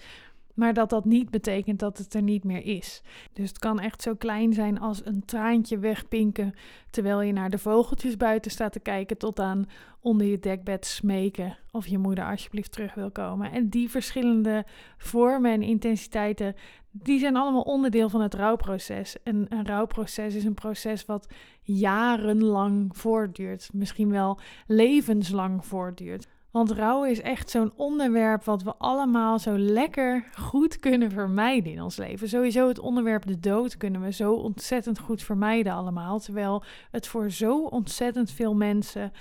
Maar 0.54 0.74
dat 0.74 0.90
dat 0.90 1.04
niet 1.04 1.30
betekent 1.30 1.78
dat 1.78 1.98
het 1.98 2.14
er 2.14 2.22
niet 2.22 2.44
meer 2.44 2.64
is. 2.64 3.02
Dus 3.32 3.48
het 3.48 3.58
kan 3.58 3.80
echt 3.80 4.02
zo 4.02 4.14
klein 4.14 4.52
zijn 4.52 4.80
als 4.80 5.06
een 5.06 5.24
traantje 5.24 5.78
wegpinken 5.78 6.54
terwijl 6.90 7.22
je 7.22 7.32
naar 7.32 7.50
de 7.50 7.58
vogeltjes 7.58 8.16
buiten 8.16 8.50
staat 8.50 8.72
te 8.72 8.80
kijken, 8.80 9.18
tot 9.18 9.40
aan 9.40 9.66
onder 10.00 10.26
je 10.26 10.38
dekbed 10.38 10.86
smeken 10.86 11.58
of 11.70 11.86
je 11.86 11.98
moeder 11.98 12.24
alsjeblieft 12.24 12.72
terug 12.72 12.94
wil 12.94 13.10
komen. 13.10 13.52
En 13.52 13.68
die 13.68 13.90
verschillende 13.90 14.64
vormen 14.98 15.52
en 15.52 15.62
intensiteiten, 15.62 16.54
die 16.90 17.18
zijn 17.18 17.36
allemaal 17.36 17.62
onderdeel 17.62 18.08
van 18.08 18.20
het 18.20 18.34
rouwproces. 18.34 19.22
En 19.22 19.46
een 19.48 19.66
rouwproces 19.66 20.34
is 20.34 20.44
een 20.44 20.54
proces 20.54 21.04
wat 21.04 21.28
jarenlang 21.62 22.96
voortduurt, 22.96 23.70
misschien 23.72 24.10
wel 24.10 24.38
levenslang 24.66 25.66
voortduurt. 25.66 26.28
Want 26.52 26.70
rouwen 26.70 27.10
is 27.10 27.20
echt 27.20 27.50
zo'n 27.50 27.72
onderwerp 27.76 28.44
wat 28.44 28.62
we 28.62 28.74
allemaal 28.76 29.38
zo 29.38 29.58
lekker 29.58 30.24
goed 30.38 30.78
kunnen 30.78 31.10
vermijden 31.10 31.72
in 31.72 31.82
ons 31.82 31.96
leven. 31.96 32.28
Sowieso 32.28 32.68
het 32.68 32.78
onderwerp 32.78 33.26
de 33.26 33.40
dood 33.40 33.76
kunnen 33.76 34.00
we 34.00 34.12
zo 34.12 34.32
ontzettend 34.32 34.98
goed 34.98 35.22
vermijden 35.22 35.72
allemaal. 35.72 36.18
Terwijl 36.20 36.62
het 36.90 37.06
voor 37.06 37.30
zo 37.30 37.64
ontzettend 37.64 38.30
veel 38.30 38.54
mensen 38.54 39.12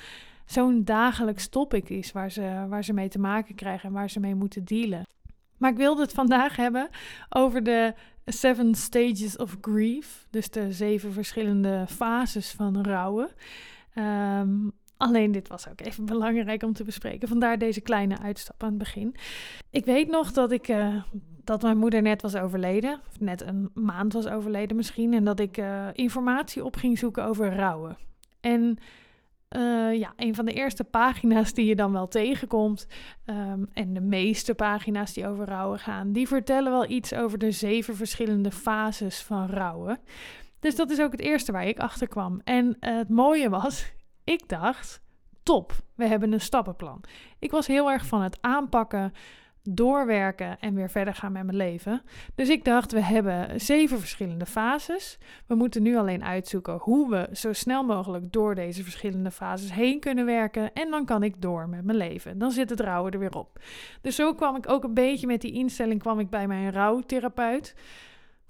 zo'n 0.46 0.84
dagelijks 0.84 1.48
topic 1.48 1.90
is 1.90 2.12
waar 2.12 2.32
ze, 2.32 2.66
waar 2.70 2.84
ze 2.84 2.94
mee 2.94 3.10
te 3.10 3.20
maken 3.20 3.56
krijgen 3.56 3.88
en 3.88 3.96
waar 3.96 4.10
ze 4.10 4.20
mee 4.20 4.36
moeten 4.36 4.66
dealen. 4.66 5.06
Maar 5.58 5.72
ik 5.72 5.78
wilde 5.78 6.02
het 6.02 6.14
vandaag 6.14 6.56
hebben 6.56 6.90
over 7.30 7.64
de 7.64 7.94
Seven 8.26 8.76
Stages 8.76 9.38
of 9.38 9.58
Grief. 9.62 10.28
Dus 10.30 10.50
de 10.50 10.72
zeven 10.72 11.14
verschillende 11.14 11.86
fases 11.88 12.52
van 12.52 12.84
rouwen. 12.84 13.30
Ehm, 13.94 14.68
alleen 15.02 15.32
dit 15.32 15.48
was 15.48 15.70
ook 15.70 15.82
even 15.82 16.06
belangrijk 16.06 16.64
om 16.64 16.74
te 16.74 16.84
bespreken. 16.84 17.28
Vandaar 17.28 17.58
deze 17.58 17.82
kleine 17.82 18.20
uitstap 18.20 18.64
aan 18.64 18.70
het 18.70 18.78
begin. 18.78 19.16
Ik 19.70 19.86
weet 19.86 20.10
nog 20.10 20.32
dat 20.32 20.52
ik. 20.52 20.68
Uh, 20.68 21.04
dat 21.44 21.62
mijn 21.62 21.78
moeder 21.78 22.02
net 22.02 22.22
was 22.22 22.36
overleden, 22.36 23.00
of 23.10 23.20
net 23.20 23.42
een 23.42 23.70
maand 23.74 24.14
was 24.14 24.28
overleden 24.28 24.76
misschien, 24.76 25.14
en 25.14 25.24
dat 25.24 25.40
ik 25.40 25.58
uh, 25.58 25.88
informatie 25.94 26.66
op 26.66 26.76
ging 26.76 26.98
zoeken 26.98 27.24
over 27.24 27.56
rouwen. 27.56 27.98
En 28.40 28.78
uh, 29.50 30.00
ja, 30.00 30.14
een 30.16 30.36
van 30.36 30.46
de 30.46 30.54
eerste 30.54 30.84
pagina's 30.84 31.54
die 31.54 31.66
je 31.66 31.76
dan 31.76 31.92
wel 31.92 32.08
tegenkomt, 32.08 32.88
um, 33.26 33.70
en 33.74 33.94
de 33.94 34.02
meeste 34.02 34.54
pagina's 34.56 35.14
die 35.14 35.28
over 35.28 35.46
rouwen 35.46 35.80
gaan, 35.80 36.12
die 36.12 36.28
vertellen 36.28 36.72
wel 36.72 36.90
iets 36.90 37.14
over 37.14 37.38
de 37.38 37.52
zeven 37.52 37.96
verschillende 37.96 38.52
fases 38.52 39.22
van 39.22 39.48
rouwen. 39.48 40.00
Dus 40.60 40.76
dat 40.76 40.90
is 40.92 41.02
ook 41.02 41.12
het 41.12 41.22
eerste 41.22 41.52
waar 41.52 41.68
ik 41.68 41.80
achter 41.80 42.08
kwam. 42.08 42.42
En 42.44 42.78
het 42.80 43.10
mooie 43.10 43.50
was, 43.50 43.92
ik 44.24 44.48
dacht, 44.48 45.02
top, 45.44 45.74
we 45.96 46.06
hebben 46.06 46.34
een 46.34 46.42
stappenplan. 46.42 47.04
Ik 47.40 47.52
was 47.52 47.68
heel 47.68 47.92
erg 47.92 48.06
van 48.06 48.22
het 48.22 48.38
aanpakken 48.42 49.14
doorwerken 49.64 50.60
en 50.60 50.76
weer 50.76 50.90
verder 50.90 51.14
gaan 51.14 51.32
met 51.32 51.44
mijn 51.44 51.58
leven. 51.58 52.02
Dus 52.36 52.50
ik 52.50 52.66
dacht, 52.66 52.92
we 52.92 53.02
hebben 53.02 53.62
zeven 53.62 54.00
verschillende 54.00 54.46
fases. 54.46 55.18
We 55.48 55.56
moeten 55.56 55.84
nu 55.84 55.98
alleen 55.98 56.24
uitzoeken 56.24 56.78
hoe 56.78 57.10
we 57.10 57.30
zo 57.32 57.54
snel 57.54 57.84
mogelijk 57.84 58.32
door 58.32 58.56
deze 58.56 58.84
verschillende 58.84 59.32
fases 59.32 59.74
heen 59.74 60.00
kunnen 60.00 60.26
werken. 60.26 60.74
En 60.74 60.90
dan 60.90 61.06
kan 61.06 61.24
ik 61.24 61.42
door 61.42 61.70
met 61.70 61.84
mijn 61.84 61.98
leven. 61.98 62.38
Dan 62.38 62.52
zit 62.52 62.70
het 62.70 62.80
rouwen 62.80 63.12
er 63.12 63.20
weer 63.20 63.36
op. 63.36 63.60
Dus 64.02 64.16
zo 64.16 64.34
kwam 64.34 64.56
ik 64.56 64.70
ook 64.70 64.84
een 64.84 64.94
beetje 64.94 65.28
met 65.28 65.42
die 65.42 65.54
instelling 65.54 66.00
kwam 66.00 66.20
ik 66.20 66.30
bij 66.30 66.48
mijn 66.48 66.72
rouwtherapeut. 66.72 67.76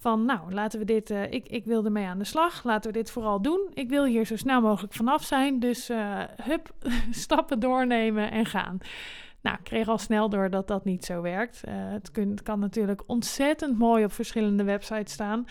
Van 0.01 0.25
nou, 0.25 0.53
laten 0.53 0.79
we 0.79 0.85
dit, 0.85 1.09
uh, 1.09 1.31
ik, 1.31 1.47
ik 1.47 1.65
wilde 1.65 1.89
mee 1.89 2.05
aan 2.05 2.17
de 2.17 2.23
slag, 2.23 2.63
laten 2.63 2.91
we 2.91 2.97
dit 2.97 3.11
vooral 3.11 3.41
doen. 3.41 3.71
Ik 3.73 3.89
wil 3.89 4.05
hier 4.05 4.25
zo 4.25 4.35
snel 4.35 4.61
mogelijk 4.61 4.93
vanaf 4.93 5.23
zijn, 5.23 5.59
dus 5.59 5.89
uh, 5.89 6.23
hup, 6.43 6.73
stappen 7.11 7.59
doornemen 7.59 8.31
en 8.31 8.45
gaan. 8.45 8.77
Nou, 9.41 9.57
ik 9.57 9.63
kreeg 9.63 9.87
al 9.87 9.97
snel 9.97 10.29
door 10.29 10.49
dat 10.49 10.67
dat 10.67 10.85
niet 10.85 11.05
zo 11.05 11.21
werkt. 11.21 11.61
Uh, 11.67 11.73
het, 11.75 12.09
het 12.13 12.43
kan 12.43 12.59
natuurlijk 12.59 13.03
ontzettend 13.07 13.77
mooi 13.77 14.03
op 14.03 14.11
verschillende 14.11 14.63
websites 14.63 15.13
staan. 15.13 15.45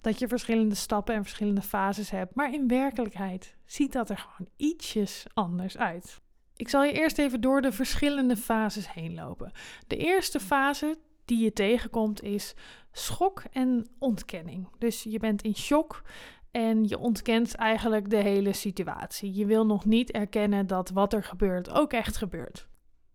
Dat 0.00 0.18
je 0.18 0.28
verschillende 0.28 0.74
stappen 0.74 1.14
en 1.14 1.22
verschillende 1.22 1.62
fases 1.62 2.10
hebt. 2.10 2.34
Maar 2.34 2.52
in 2.52 2.68
werkelijkheid 2.68 3.54
ziet 3.64 3.92
dat 3.92 4.10
er 4.10 4.18
gewoon 4.18 4.48
ietsjes 4.56 5.26
anders 5.34 5.78
uit. 5.78 6.20
Ik 6.56 6.68
zal 6.68 6.84
je 6.84 6.92
eerst 6.92 7.18
even 7.18 7.40
door 7.40 7.60
de 7.60 7.72
verschillende 7.72 8.36
fases 8.36 8.92
heen 8.92 9.14
lopen. 9.14 9.52
De 9.86 9.96
eerste 9.96 10.40
fase 10.40 10.98
die 11.24 11.44
je 11.44 11.52
tegenkomt 11.52 12.22
is 12.22 12.54
schok 12.94 13.42
en 13.52 13.86
ontkenning. 13.98 14.68
Dus 14.78 15.02
je 15.02 15.18
bent 15.18 15.42
in 15.42 15.56
shock 15.56 16.02
en 16.50 16.88
je 16.88 16.98
ontkent 16.98 17.54
eigenlijk 17.54 18.10
de 18.10 18.16
hele 18.16 18.52
situatie. 18.52 19.34
Je 19.34 19.46
wil 19.46 19.66
nog 19.66 19.84
niet 19.84 20.10
erkennen 20.10 20.66
dat 20.66 20.90
wat 20.90 21.12
er 21.12 21.24
gebeurt 21.24 21.70
ook 21.70 21.92
echt 21.92 22.16
gebeurt. 22.16 22.68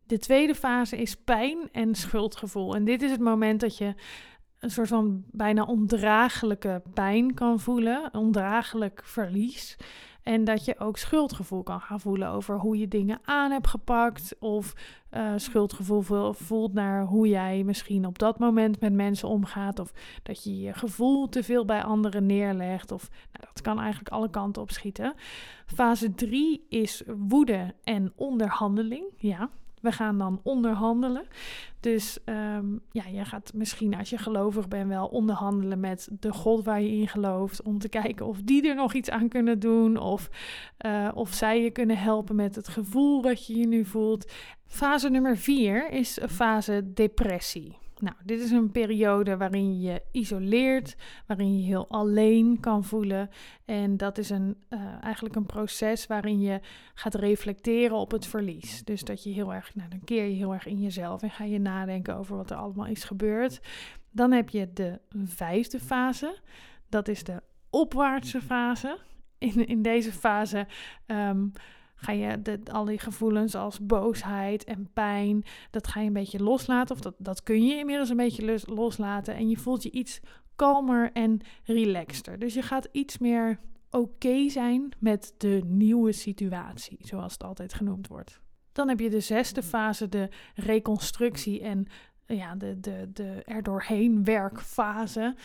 De 0.06 0.20
tweede 0.20 0.56
fase 0.56 0.98
is 0.98 1.16
pijn 1.16 1.70
en 1.72 1.96
schuldgevoel. 1.96 2.76
En 2.76 2.84
dit 2.84 3.02
is 3.02 3.12
het 3.12 3.20
moment 3.20 3.60
dat 3.60 3.78
je 3.78 3.96
een 4.60 4.72
soort 4.72 4.88
van 4.88 5.24
bijna 5.32 5.64
ondraaglijke 5.64 6.82
pijn 6.94 7.34
kan 7.34 7.60
voelen, 7.60 8.14
ondraaglijk 8.14 9.02
verlies. 9.04 9.78
En 10.24 10.44
dat 10.44 10.66
je 10.66 10.80
ook 10.80 10.98
schuldgevoel 10.98 11.64
kan 11.64 11.82
gaan 11.82 12.00
voelen 12.00 12.30
over 12.30 12.60
hoe 12.60 12.78
je 12.78 12.88
dingen 12.88 13.20
aan 13.24 13.52
hebt 13.52 13.68
gepakt. 13.68 14.36
Of 14.40 14.74
uh, 15.12 15.34
schuldgevoel 15.36 16.34
voelt 16.34 16.74
naar 16.74 17.06
hoe 17.06 17.28
jij 17.28 17.64
misschien 17.64 18.06
op 18.06 18.20
dat 18.20 18.40
moment 18.40 18.80
met 18.80 18.94
mensen 18.94 19.28
omgaat. 19.28 19.80
Of 19.80 19.92
dat 20.24 20.44
je 20.44 20.60
je 20.60 20.74
gevoel 20.74 21.30
te 21.30 21.44
veel 21.44 21.66
bij 21.66 21.84
anderen 21.84 22.26
neerlegt. 22.26 22.92
Of 22.92 23.10
nou, 23.10 23.46
dat 23.54 23.62
kan 23.62 23.80
eigenlijk 23.80 24.10
alle 24.10 24.30
kanten 24.30 24.62
op 24.62 24.72
schieten. 24.72 25.14
Fase 25.66 26.16
3 26.16 26.66
is 26.70 27.04
woede 27.06 27.74
en 27.84 28.14
onderhandeling. 28.16 29.06
Ja, 29.18 29.50
we 29.80 29.92
gaan 29.92 30.18
dan 30.18 30.40
onderhandelen. 30.44 31.28
Dus 31.80 32.20
um, 32.26 32.82
ja, 32.92 33.04
je 33.06 33.26
gaat 33.26 33.52
misschien 33.54 33.96
als 33.96 34.10
je 34.10 34.18
gelovig 34.18 34.68
bent 34.68 34.88
wel 34.88 35.08
onderhandelen 35.08 35.80
met 35.80 36.10
de 36.20 36.34
God 36.34 36.66
waar 36.66 36.82
je 36.82 36.92
in 36.92 37.08
gelooft. 37.08 37.62
Om 37.62 37.80
te 37.80 37.90
kijken 37.90 38.26
of 38.26 38.42
die 38.42 38.68
er 38.68 38.76
nog 38.76 38.94
iets 38.94 39.10
aan 39.10 39.28
kunnen 39.28 39.60
doen. 39.60 39.98
Of, 39.98 40.30
uh, 40.86 41.10
of 41.14 41.34
zij 41.34 41.64
je 41.64 41.72
kunnen 41.72 41.98
helpen 41.98 42.36
met 42.36 42.56
het 42.56 42.68
gevoel 42.68 43.22
wat 43.22 43.48
je 43.48 43.58
je 43.58 43.68
nu 43.68 43.86
voelt. 43.86 44.32
Fase 44.66 45.10
nummer 45.10 45.38
vier 45.38 45.92
is 45.92 46.20
fase 46.30 46.94
depressie. 46.94 47.78
Nou, 48.02 48.16
dit 48.24 48.40
is 48.40 48.52
een 48.52 48.72
periode 48.72 49.38
waarin 49.38 49.82
je 49.82 50.02
isoleert, 50.12 50.96
waarin 51.26 51.60
je 51.60 51.66
heel 51.66 51.90
alleen 51.90 52.60
kan 52.60 52.84
voelen. 52.84 53.30
En 53.66 53.98
dat 53.98 54.18
is 54.18 54.30
een, 54.30 54.56
uh, 54.70 55.04
eigenlijk 55.04 55.36
een 55.36 55.46
proces 55.46 56.08
waarin 56.08 56.42
je 56.42 56.60
gaat 56.94 57.16
reflecteren 57.16 57.98
op 57.98 58.12
het 58.12 58.28
verlies. 58.28 58.84
Dus 58.84 59.04
dat 59.04 59.24
je 59.24 59.30
heel 59.30 59.54
erg, 59.54 59.76
nou 59.76 59.90
dan 59.90 60.04
keer 60.04 60.26
je 60.26 60.36
heel 60.36 60.54
erg 60.54 60.66
in 60.66 60.82
jezelf 60.82 61.22
en 61.22 61.32
ga 61.32 61.44
je 61.44 61.60
nadenken 61.60 62.18
over 62.18 62.36
wat 62.36 62.50
er 62.50 62.58
allemaal 62.58 62.86
is 62.86 63.04
gebeurd. 63.04 63.60
Dan 64.12 64.32
heb 64.32 64.50
je 64.50 64.74
de 64.74 65.00
vijfde 65.26 65.80
fase, 65.80 66.40
dat 66.90 67.08
is 67.08 67.24
de 67.24 67.42
opwaartse 67.70 68.42
fase. 68.42 68.98
In, 69.38 69.68
in 69.68 69.82
deze 69.82 70.12
fase 70.12 70.68
um, 71.08 71.52
ga 72.00 72.12
je 72.12 72.42
de, 72.42 72.60
al 72.72 72.86
die 72.86 73.00
gevoelens 73.00 73.56
als 73.56 73.80
boosheid 73.80 74.64
en 74.64 74.90
pijn, 74.94 75.44
dat 75.72 75.88
ga 75.88 76.00
je 76.00 76.08
een 76.08 76.14
beetje 76.14 76.44
loslaten. 76.44 76.96
Of 76.96 77.02
dat, 77.02 77.16
dat 77.18 77.44
kun 77.44 77.66
je 77.66 77.78
inmiddels 77.78 78.10
een 78.10 78.18
beetje 78.18 78.60
loslaten. 78.66 79.36
En 79.36 79.50
je 79.50 79.58
voelt 79.58 79.84
je 79.84 79.92
iets 79.92 80.20
kalmer 80.56 81.12
en 81.14 81.40
relaxter. 81.64 82.40
Dus 82.40 82.54
je 82.54 82.62
gaat 82.62 82.88
iets 82.92 83.18
meer 83.18 83.60
oké 83.90 84.50
zijn 84.50 84.92
met 85.00 85.34
de 85.38 85.62
nieuwe 85.66 86.12
situatie, 86.12 86.98
zoals 87.02 87.34
het 87.34 87.44
altijd 87.44 87.74
genoemd 87.74 88.08
wordt. 88.08 88.40
Dan 88.72 88.88
heb 88.88 89.00
je 89.00 89.10
de 89.10 89.20
zesde 89.20 89.64
fase, 89.64 90.10
de 90.10 90.30
reconstructie 90.56 91.62
en 91.62 91.88
ja, 92.36 92.56
de, 92.56 92.80
de, 92.80 93.10
de 93.14 93.44
er 93.46 93.64
doorheen 93.64 94.24
werkfase. 94.24 95.36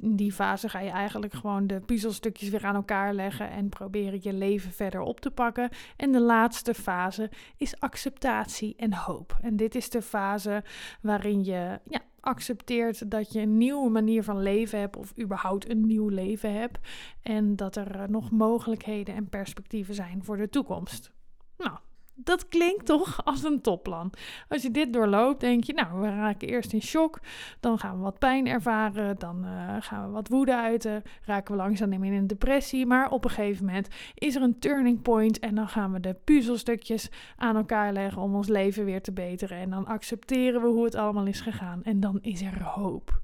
In 0.00 0.16
die 0.16 0.32
fase 0.32 0.68
ga 0.68 0.80
je 0.80 0.90
eigenlijk 0.90 1.32
gewoon 1.32 1.66
de 1.66 1.80
puzzelstukjes 1.80 2.48
weer 2.48 2.64
aan 2.64 2.74
elkaar 2.74 3.14
leggen 3.14 3.50
en 3.50 3.68
proberen 3.68 4.18
je 4.22 4.32
leven 4.32 4.72
verder 4.72 5.00
op 5.00 5.20
te 5.20 5.30
pakken. 5.30 5.68
En 5.96 6.12
de 6.12 6.20
laatste 6.20 6.74
fase 6.74 7.30
is 7.56 7.80
acceptatie 7.80 8.74
en 8.76 8.94
hoop. 8.94 9.38
En 9.42 9.56
dit 9.56 9.74
is 9.74 9.90
de 9.90 10.02
fase 10.02 10.62
waarin 11.00 11.44
je 11.44 11.80
ja, 11.84 12.00
accepteert 12.20 13.10
dat 13.10 13.32
je 13.32 13.40
een 13.40 13.56
nieuwe 13.56 13.90
manier 13.90 14.24
van 14.24 14.42
leven 14.42 14.78
hebt 14.78 14.96
of 14.96 15.12
überhaupt 15.18 15.70
een 15.70 15.86
nieuw 15.86 16.08
leven 16.08 16.52
hebt. 16.54 16.78
En 17.22 17.56
dat 17.56 17.76
er 17.76 18.00
eh, 18.00 18.08
nog 18.08 18.30
mogelijkheden 18.30 19.14
en 19.14 19.28
perspectieven 19.28 19.94
zijn 19.94 20.24
voor 20.24 20.36
de 20.36 20.48
toekomst. 20.48 21.12
Nou, 21.58 21.78
dat 22.24 22.48
klinkt 22.48 22.86
toch 22.86 23.24
als 23.24 23.42
een 23.42 23.60
topplan. 23.60 24.12
Als 24.48 24.62
je 24.62 24.70
dit 24.70 24.92
doorloopt, 24.92 25.40
denk 25.40 25.64
je, 25.64 25.72
nou, 25.72 26.00
we 26.00 26.06
raken 26.06 26.48
eerst 26.48 26.72
in 26.72 26.82
shock, 26.82 27.20
dan 27.60 27.78
gaan 27.78 27.96
we 27.96 28.02
wat 28.02 28.18
pijn 28.18 28.46
ervaren, 28.46 29.18
dan 29.18 29.44
uh, 29.44 29.76
gaan 29.80 30.06
we 30.06 30.12
wat 30.12 30.28
woede 30.28 30.56
uiten, 30.56 31.02
raken 31.22 31.56
we 31.56 31.62
langzaam 31.62 31.92
in 31.92 32.12
een 32.12 32.26
depressie, 32.26 32.86
maar 32.86 33.10
op 33.10 33.24
een 33.24 33.30
gegeven 33.30 33.64
moment 33.64 33.88
is 34.14 34.34
er 34.34 34.42
een 34.42 34.58
turning 34.58 35.02
point. 35.02 35.38
En 35.38 35.54
dan 35.54 35.68
gaan 35.68 35.92
we 35.92 36.00
de 36.00 36.16
puzzelstukjes 36.24 37.10
aan 37.36 37.56
elkaar 37.56 37.92
leggen 37.92 38.22
om 38.22 38.34
ons 38.34 38.48
leven 38.48 38.84
weer 38.84 39.02
te 39.02 39.12
beteren. 39.12 39.58
En 39.58 39.70
dan 39.70 39.86
accepteren 39.86 40.62
we 40.62 40.68
hoe 40.68 40.84
het 40.84 40.94
allemaal 40.94 41.26
is 41.26 41.40
gegaan. 41.40 41.82
En 41.82 42.00
dan 42.00 42.18
is 42.20 42.42
er 42.42 42.62
hoop. 42.62 43.20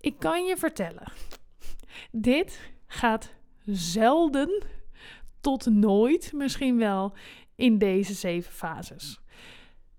Ik 0.00 0.18
kan 0.18 0.44
je 0.44 0.56
vertellen, 0.56 1.12
dit 2.10 2.72
gaat 2.86 3.34
zelden 3.64 4.62
tot 5.40 5.66
nooit 5.66 6.32
misschien 6.32 6.78
wel 6.78 7.12
in 7.58 7.78
deze 7.78 8.14
zeven 8.14 8.52
fases. 8.52 9.20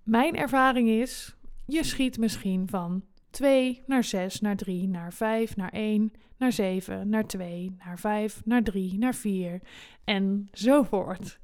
Mijn 0.03 0.35
ervaring 0.35 0.89
is, 0.89 1.35
je 1.65 1.83
schiet 1.83 2.17
misschien 2.17 2.67
van 2.67 3.03
2 3.29 3.83
naar 3.85 4.03
6, 4.03 4.41
naar 4.41 4.55
3, 4.55 4.87
naar 4.87 5.13
5, 5.13 5.55
naar 5.55 5.69
1, 5.69 6.11
naar 6.37 6.51
7, 6.51 7.09
naar 7.09 7.25
2, 7.25 7.75
naar 7.85 7.99
5, 7.99 8.41
naar 8.45 8.63
3, 8.63 8.97
naar 8.97 9.15
4 9.15 9.61
enzovoort. 10.03 11.39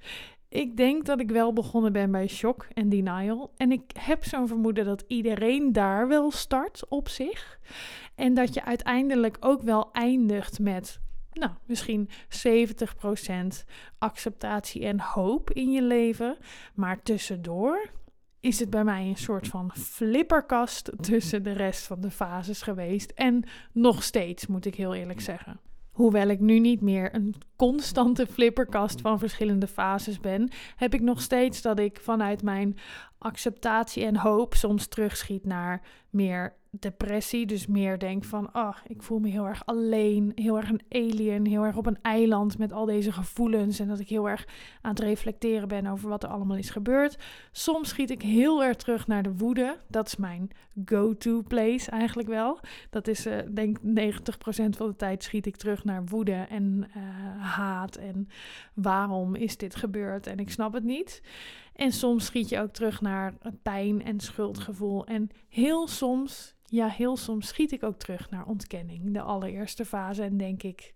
Ik 0.49 0.77
denk 0.77 1.05
dat 1.05 1.19
ik 1.19 1.31
wel 1.31 1.53
begonnen 1.53 1.93
ben 1.93 2.11
bij 2.11 2.27
shock 2.27 2.67
en 2.73 2.89
denial. 2.89 3.53
En 3.57 3.71
ik 3.71 3.91
heb 3.99 4.23
zo'n 4.23 4.47
vermoeden 4.47 4.85
dat 4.85 5.03
iedereen 5.07 5.71
daar 5.71 6.07
wel 6.07 6.31
start 6.31 6.85
op 6.89 7.09
zich. 7.09 7.59
En 8.15 8.33
dat 8.33 8.53
je 8.53 8.65
uiteindelijk 8.65 9.37
ook 9.39 9.61
wel 9.61 9.89
eindigt 9.91 10.59
met, 10.59 10.99
nou, 11.39 11.51
misschien 11.65 12.09
70% 12.45 13.65
acceptatie 13.97 14.85
en 14.85 14.99
hoop 14.99 15.51
in 15.51 15.71
je 15.71 15.81
leven. 15.81 16.37
Maar 16.73 17.01
tussendoor 17.03 17.89
is 18.39 18.59
het 18.59 18.69
bij 18.69 18.83
mij 18.83 19.07
een 19.07 19.17
soort 19.17 19.47
van 19.47 19.71
flipperkast 19.75 20.91
tussen 21.01 21.43
de 21.43 21.51
rest 21.51 21.87
van 21.87 22.01
de 22.01 22.11
fases 22.11 22.61
geweest. 22.61 23.11
En 23.11 23.43
nog 23.71 24.03
steeds, 24.03 24.47
moet 24.47 24.65
ik 24.65 24.75
heel 24.75 24.93
eerlijk 24.93 25.21
zeggen. 25.21 25.59
Hoewel 25.91 26.27
ik 26.27 26.39
nu 26.39 26.59
niet 26.59 26.81
meer 26.81 27.15
een 27.15 27.35
constante 27.55 28.27
flipperkast 28.27 29.01
van 29.01 29.19
verschillende 29.19 29.67
fases 29.67 30.19
ben, 30.19 30.49
heb 30.75 30.93
ik 30.93 31.01
nog 31.01 31.21
steeds 31.21 31.61
dat 31.61 31.79
ik 31.79 31.99
vanuit 32.01 32.43
mijn 32.43 32.77
acceptatie 33.17 34.05
en 34.05 34.17
hoop 34.17 34.53
soms 34.53 34.87
terugschiet 34.87 35.45
naar 35.45 35.81
meer 36.09 36.55
depressie. 36.79 37.45
Dus 37.45 37.67
meer 37.67 37.99
denk 37.99 38.23
van, 38.23 38.51
ach, 38.51 38.83
ik 38.87 39.03
voel 39.03 39.19
me 39.19 39.29
heel 39.29 39.47
erg 39.47 39.65
alleen, 39.65 40.31
heel 40.35 40.57
erg 40.57 40.69
een 40.69 40.81
alien, 40.89 41.45
heel 41.45 41.63
erg 41.63 41.77
op 41.77 41.85
een 41.85 42.01
eiland 42.01 42.57
met 42.57 42.73
al 42.73 42.85
deze 42.85 43.11
gevoelens. 43.11 43.79
En 43.79 43.87
dat 43.87 43.99
ik 43.99 44.09
heel 44.09 44.29
erg 44.29 44.47
aan 44.81 44.91
het 44.91 44.99
reflecteren 44.99 45.67
ben 45.67 45.85
over 45.85 46.09
wat 46.09 46.23
er 46.23 46.29
allemaal 46.29 46.57
is 46.57 46.69
gebeurd. 46.69 47.17
Soms 47.51 47.89
schiet 47.89 48.09
ik 48.09 48.21
heel 48.21 48.63
erg 48.63 48.75
terug 48.75 49.07
naar 49.07 49.23
de 49.23 49.35
woede. 49.35 49.77
Dat 49.87 50.07
is 50.07 50.15
mijn 50.15 50.49
go-to 50.85 51.41
place 51.41 51.91
eigenlijk 51.91 52.27
wel. 52.27 52.59
Dat 52.89 53.07
is, 53.07 53.27
uh, 53.27 53.37
denk 53.51 53.77
90% 53.81 54.75
van 54.75 54.87
de 54.87 54.95
tijd 54.95 55.23
schiet 55.23 55.45
ik 55.45 55.55
terug 55.55 55.83
naar 55.83 56.05
woede 56.05 56.45
en 56.49 56.89
uh, 56.97 57.03
haat. 57.55 57.95
En 57.95 58.27
waarom 58.73 59.35
is 59.35 59.57
dit 59.57 59.75
gebeurd? 59.75 60.27
En 60.27 60.37
ik 60.37 60.49
snap 60.49 60.73
het 60.73 60.83
niet. 60.83 61.21
En 61.75 61.91
soms 61.91 62.25
schiet 62.25 62.49
je 62.49 62.59
ook 62.59 62.71
terug 62.71 63.01
naar 63.01 63.33
pijn 63.61 64.03
en 64.03 64.19
schuldgevoel. 64.19 65.05
En 65.05 65.29
heel 65.49 65.87
soms 65.87 66.54
ja, 66.65 66.87
heel 66.87 67.17
soms 67.17 67.47
schiet 67.47 67.71
ik 67.71 67.83
ook 67.83 67.99
terug 67.99 68.29
naar 68.29 68.45
ontkenning, 68.45 69.13
de 69.13 69.21
allereerste 69.21 69.85
fase, 69.85 70.23
en 70.23 70.37
denk 70.37 70.63
ik: 70.63 70.93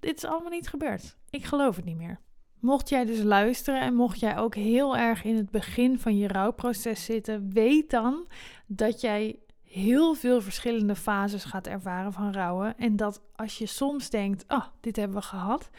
dit 0.00 0.16
is 0.16 0.24
allemaal 0.24 0.50
niet 0.50 0.68
gebeurd. 0.68 1.16
Ik 1.30 1.44
geloof 1.44 1.76
het 1.76 1.84
niet 1.84 1.96
meer. 1.96 2.20
Mocht 2.58 2.88
jij 2.88 3.04
dus 3.04 3.22
luisteren 3.22 3.80
en 3.80 3.94
mocht 3.94 4.20
jij 4.20 4.38
ook 4.38 4.54
heel 4.54 4.96
erg 4.96 5.24
in 5.24 5.36
het 5.36 5.50
begin 5.50 5.98
van 5.98 6.16
je 6.16 6.28
rouwproces 6.28 7.04
zitten, 7.04 7.52
weet 7.52 7.90
dan 7.90 8.26
dat 8.66 9.00
jij 9.00 9.38
heel 9.62 10.14
veel 10.14 10.40
verschillende 10.40 10.96
fases 10.96 11.44
gaat 11.44 11.66
ervaren 11.66 12.12
van 12.12 12.32
rouwen. 12.32 12.78
En 12.78 12.96
dat 12.96 13.22
als 13.36 13.58
je 13.58 13.66
soms 13.66 14.10
denkt: 14.10 14.44
oh, 14.48 14.66
dit 14.80 14.96
hebben 14.96 15.16
we 15.16 15.22
gehad, 15.22 15.70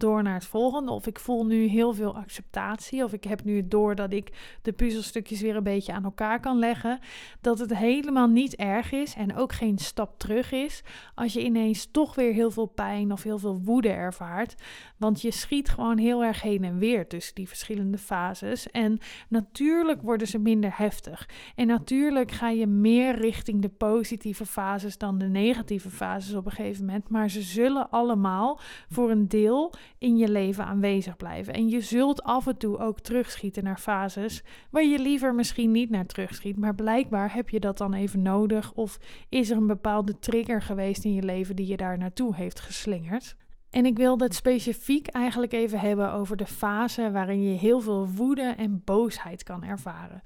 door 0.00 0.22
naar 0.22 0.34
het 0.34 0.44
volgende. 0.44 0.90
Of 0.90 1.06
ik 1.06 1.18
voel 1.18 1.46
nu 1.46 1.66
heel 1.66 1.92
veel 1.92 2.16
acceptatie. 2.16 3.04
Of 3.04 3.12
ik 3.12 3.24
heb 3.24 3.44
nu 3.44 3.56
het 3.56 3.70
door 3.70 3.94
dat 3.94 4.12
ik 4.12 4.58
de 4.62 4.72
puzzelstukjes 4.72 5.40
weer 5.40 5.56
een 5.56 5.62
beetje 5.62 5.92
aan 5.92 6.04
elkaar 6.04 6.40
kan 6.40 6.58
leggen. 6.58 6.98
Dat 7.40 7.58
het 7.58 7.76
helemaal 7.76 8.28
niet 8.28 8.54
erg 8.54 8.92
is 8.92 9.14
en 9.14 9.36
ook 9.36 9.52
geen 9.52 9.78
stap 9.78 10.18
terug 10.18 10.52
is. 10.52 10.82
Als 11.14 11.32
je 11.32 11.44
ineens 11.44 11.88
toch 11.90 12.14
weer 12.14 12.32
heel 12.32 12.50
veel 12.50 12.66
pijn 12.66 13.12
of 13.12 13.22
heel 13.22 13.38
veel 13.38 13.60
woede 13.60 13.90
ervaart. 13.90 14.54
Want 14.96 15.20
je 15.20 15.30
schiet 15.30 15.68
gewoon 15.68 15.98
heel 15.98 16.24
erg 16.24 16.42
heen 16.42 16.64
en 16.64 16.78
weer 16.78 17.06
tussen 17.06 17.34
die 17.34 17.48
verschillende 17.48 17.98
fases. 17.98 18.70
En 18.70 18.98
natuurlijk 19.28 20.02
worden 20.02 20.26
ze 20.26 20.38
minder 20.38 20.72
heftig. 20.76 21.28
En 21.54 21.66
natuurlijk 21.66 22.30
ga 22.30 22.48
je 22.48 22.66
meer 22.66 23.14
richting 23.14 23.62
de 23.62 23.68
positieve 23.68 24.46
fases 24.46 24.98
dan 24.98 25.18
de 25.18 25.28
negatieve 25.28 25.90
fases 25.90 26.34
op 26.34 26.46
een 26.46 26.52
gegeven 26.52 26.84
moment. 26.84 27.08
Maar 27.08 27.30
ze 27.30 27.42
zullen 27.42 27.90
allemaal 27.90 28.60
voor 28.88 29.10
een 29.10 29.28
deel 29.28 29.74
in 29.98 30.16
je 30.16 30.28
leven 30.28 30.64
aanwezig 30.64 31.16
blijven. 31.16 31.54
En 31.54 31.68
je 31.68 31.80
zult 31.80 32.22
af 32.22 32.46
en 32.46 32.56
toe 32.56 32.78
ook 32.78 33.00
terugschieten 33.00 33.64
naar 33.64 33.78
fases 33.78 34.42
waar 34.70 34.84
je 34.84 34.98
liever 34.98 35.34
misschien 35.34 35.70
niet 35.70 35.90
naar 35.90 36.06
terugschiet. 36.06 36.56
Maar 36.56 36.74
blijkbaar 36.74 37.34
heb 37.34 37.48
je 37.48 37.60
dat 37.60 37.78
dan 37.78 37.94
even 37.94 38.22
nodig. 38.22 38.72
Of 38.72 38.98
is 39.28 39.50
er 39.50 39.56
een 39.56 39.66
bepaalde 39.66 40.18
trigger 40.18 40.62
geweest 40.62 41.04
in 41.04 41.14
je 41.14 41.22
leven 41.22 41.56
die 41.56 41.66
je 41.66 41.76
daar 41.76 41.98
naartoe 41.98 42.34
heeft 42.34 42.60
geslingerd. 42.60 43.36
En 43.70 43.86
ik 43.86 43.96
wil 43.96 44.18
het 44.18 44.34
specifiek 44.34 45.06
eigenlijk 45.06 45.52
even 45.52 45.78
hebben 45.78 46.12
over 46.12 46.36
de 46.36 46.46
fase 46.46 47.10
waarin 47.10 47.42
je 47.42 47.58
heel 47.58 47.80
veel 47.80 48.08
woede 48.08 48.54
en 48.56 48.82
boosheid 48.84 49.42
kan 49.42 49.64
ervaren. 49.64 50.22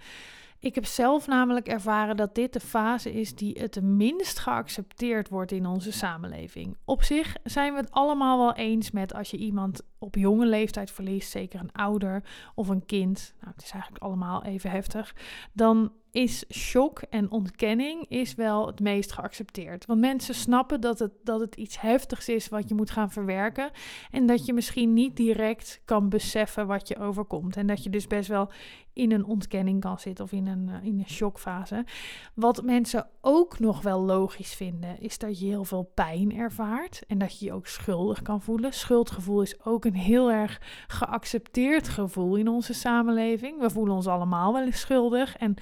Ik 0.65 0.75
heb 0.75 0.87
zelf 0.87 1.27
namelijk 1.27 1.69
ervaren 1.69 2.17
dat 2.17 2.35
dit 2.35 2.53
de 2.53 2.61
fase 2.61 3.13
is 3.13 3.35
die 3.35 3.59
het 3.59 3.83
minst 3.83 4.39
geaccepteerd 4.39 5.29
wordt 5.29 5.53
in 5.53 5.67
onze 5.67 5.93
samenleving. 5.93 6.77
Op 6.85 7.03
zich 7.03 7.37
zijn 7.43 7.73
we 7.73 7.81
het 7.81 7.91
allemaal 7.91 8.39
wel 8.39 8.55
eens 8.55 8.91
met 8.91 9.15
als 9.15 9.31
je 9.31 9.37
iemand 9.37 9.83
op 9.99 10.15
jonge 10.15 10.47
leeftijd 10.47 10.91
verliest, 10.91 11.31
zeker 11.31 11.61
een 11.61 11.73
ouder 11.73 12.23
of 12.55 12.69
een 12.69 12.87
kind, 12.87 13.35
nou, 13.41 13.53
het 13.55 13.65
is 13.65 13.71
eigenlijk 13.71 14.03
allemaal 14.03 14.45
even 14.45 14.71
heftig, 14.71 15.15
dan 15.53 15.93
is 16.15 16.45
shock 16.53 17.03
en 17.11 17.31
ontkenning 17.31 18.09
is 18.09 18.35
wel 18.35 18.67
het 18.67 18.81
meest 18.81 19.13
geaccepteerd. 19.13 19.87
Want 19.87 20.01
mensen 20.01 20.35
snappen 20.35 20.81
dat 20.81 20.99
het, 20.99 21.13
dat 21.23 21.41
het 21.41 21.55
iets 21.55 21.81
heftigs 21.81 22.29
is 22.29 22.49
wat 22.49 22.69
je 22.69 22.75
moet 22.75 22.91
gaan 22.91 23.11
verwerken. 23.11 23.71
En 24.11 24.27
dat 24.27 24.47
je 24.47 24.53
misschien 24.53 24.93
niet 24.93 25.17
direct 25.17 25.81
kan 25.85 26.09
beseffen 26.09 26.67
wat 26.67 26.89
je 26.89 26.99
overkomt. 26.99 27.57
En 27.57 27.67
dat 27.67 27.85
je 27.85 27.91
dus 27.91 28.07
best 28.07 28.29
wel 28.29 28.51
in 28.95 29.13
een 29.13 29.25
ontkenning 29.25 29.81
kan 29.81 29.99
zitten 29.99 30.25
of 30.25 30.33
in 30.33 30.47
een, 30.47 30.69
uh, 30.69 30.85
in 30.85 30.99
een 30.99 31.09
shockfase. 31.09 31.85
Wat 32.35 32.63
mensen 32.63 33.09
ook 33.21 33.59
nog 33.59 33.83
wel 33.83 34.01
logisch 34.01 34.55
vinden, 34.55 35.01
is 35.01 35.19
dat 35.19 35.41
je 35.41 35.47
heel 35.47 35.65
veel 35.65 35.91
pijn 35.95 36.37
ervaart. 36.37 37.03
En 37.07 37.19
dat 37.19 37.39
je 37.39 37.45
je 37.45 37.53
ook 37.53 37.67
schuldig 37.67 38.23
kan 38.23 38.43
voelen. 38.43 38.73
Schuldgevoel 38.73 39.43
is 39.43 39.65
ook 39.65 39.85
een 39.85 39.95
heel 39.95 40.31
erg 40.31 40.61
geaccepteerd 40.87 41.89
gevoel 41.89 42.37
in 42.37 42.49
onze 42.49 42.75
samenleving. 42.75 43.61
We 43.61 43.71
voelen 43.71 43.95
ons 43.95 44.07
allemaal 44.07 44.53
wel 44.53 44.65
eens 44.65 44.81
schuldig. 44.81 45.37
En 45.37 45.55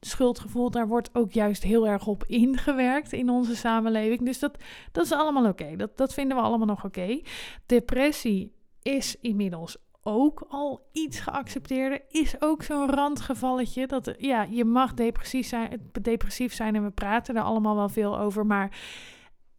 schuldgevoel, 0.00 0.70
daar 0.70 0.88
wordt 0.88 1.10
ook 1.12 1.32
juist 1.32 1.62
heel 1.62 1.88
erg 1.88 2.06
op 2.06 2.24
ingewerkt 2.26 3.12
in 3.12 3.30
onze 3.30 3.56
samenleving. 3.56 4.24
Dus 4.24 4.38
dat, 4.38 4.58
dat 4.92 5.04
is 5.04 5.12
allemaal 5.12 5.48
oké. 5.48 5.76
Dat, 5.76 5.96
dat 5.96 6.14
vinden 6.14 6.36
we 6.36 6.42
allemaal 6.42 6.66
nog 6.66 6.84
oké. 6.84 7.20
Depressie 7.66 8.54
is 8.82 9.16
inmiddels 9.20 9.76
ook 10.06 10.44
al 10.48 10.88
iets 10.92 11.20
geaccepteerder. 11.20 12.00
Is 12.08 12.40
ook 12.40 12.62
zo'n 12.62 12.90
randgevalletje. 12.90 13.86
Dat 13.86 14.14
ja, 14.18 14.46
je 14.50 14.64
mag 14.64 14.94
depressief 14.94 15.46
zijn, 15.46 15.90
depressief 16.02 16.54
zijn 16.54 16.74
en 16.74 16.82
we 16.82 16.90
praten 16.90 17.36
er 17.36 17.42
allemaal 17.42 17.76
wel 17.76 17.88
veel 17.88 18.18
over. 18.18 18.46
Maar 18.46 18.78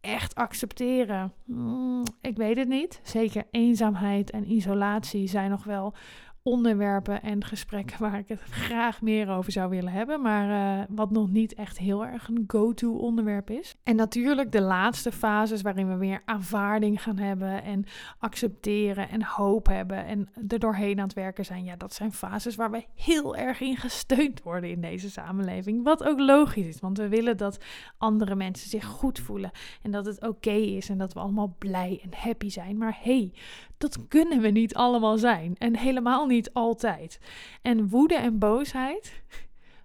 echt 0.00 0.34
accepteren, 0.34 1.32
mm, 1.44 2.02
ik 2.20 2.36
weet 2.36 2.56
het 2.56 2.68
niet. 2.68 3.00
Zeker 3.02 3.44
eenzaamheid 3.50 4.30
en 4.30 4.52
isolatie 4.52 5.28
zijn 5.28 5.50
nog 5.50 5.64
wel 5.64 5.94
onderwerpen 6.48 7.22
en 7.22 7.44
gesprekken 7.44 7.96
waar 8.10 8.18
ik 8.18 8.28
het 8.28 8.40
graag 8.40 9.02
meer 9.02 9.28
over 9.28 9.52
zou 9.52 9.70
willen 9.70 9.92
hebben, 9.92 10.22
maar 10.22 10.78
uh, 10.78 10.84
wat 10.88 11.10
nog 11.10 11.30
niet 11.30 11.54
echt 11.54 11.78
heel 11.78 12.06
erg 12.06 12.28
een 12.28 12.44
go-to 12.46 12.92
onderwerp 12.92 13.50
is. 13.50 13.74
En 13.82 13.96
natuurlijk 13.96 14.52
de 14.52 14.60
laatste 14.60 15.12
fases 15.12 15.62
waarin 15.62 15.88
we 15.88 15.96
weer 15.96 16.22
aanvaarding 16.24 17.02
gaan 17.02 17.18
hebben 17.18 17.62
en 17.62 17.84
accepteren 18.18 19.08
en 19.08 19.22
hoop 19.22 19.66
hebben 19.66 20.06
en 20.06 20.28
er 20.48 20.58
doorheen 20.58 20.98
aan 20.98 21.04
het 21.04 21.14
werken 21.14 21.44
zijn. 21.44 21.64
Ja, 21.64 21.76
dat 21.76 21.94
zijn 21.94 22.12
fases 22.12 22.56
waar 22.56 22.70
we 22.70 22.84
heel 22.94 23.36
erg 23.36 23.60
in 23.60 23.76
gesteund 23.76 24.42
worden 24.42 24.70
in 24.70 24.80
deze 24.80 25.10
samenleving. 25.10 25.84
Wat 25.84 26.04
ook 26.04 26.18
logisch 26.18 26.66
is, 26.66 26.80
want 26.80 26.98
we 26.98 27.08
willen 27.08 27.36
dat 27.36 27.58
andere 27.98 28.34
mensen 28.34 28.70
zich 28.70 28.84
goed 28.84 29.18
voelen 29.18 29.50
en 29.82 29.90
dat 29.90 30.06
het 30.06 30.26
oké 30.26 30.50
is 30.50 30.88
en 30.88 30.98
dat 30.98 31.12
we 31.12 31.20
allemaal 31.20 31.54
blij 31.58 32.00
en 32.02 32.10
happy 32.14 32.48
zijn. 32.48 32.76
Maar 32.76 32.98
hey, 33.02 33.32
dat 33.78 34.08
kunnen 34.08 34.40
we 34.40 34.48
niet 34.48 34.74
allemaal 34.74 35.18
zijn. 35.18 35.54
En 35.58 35.76
helemaal 35.76 36.26
niet 36.26 36.37
altijd. 36.54 37.20
En 37.62 37.88
woede 37.88 38.16
en 38.16 38.38
boosheid, 38.38 39.22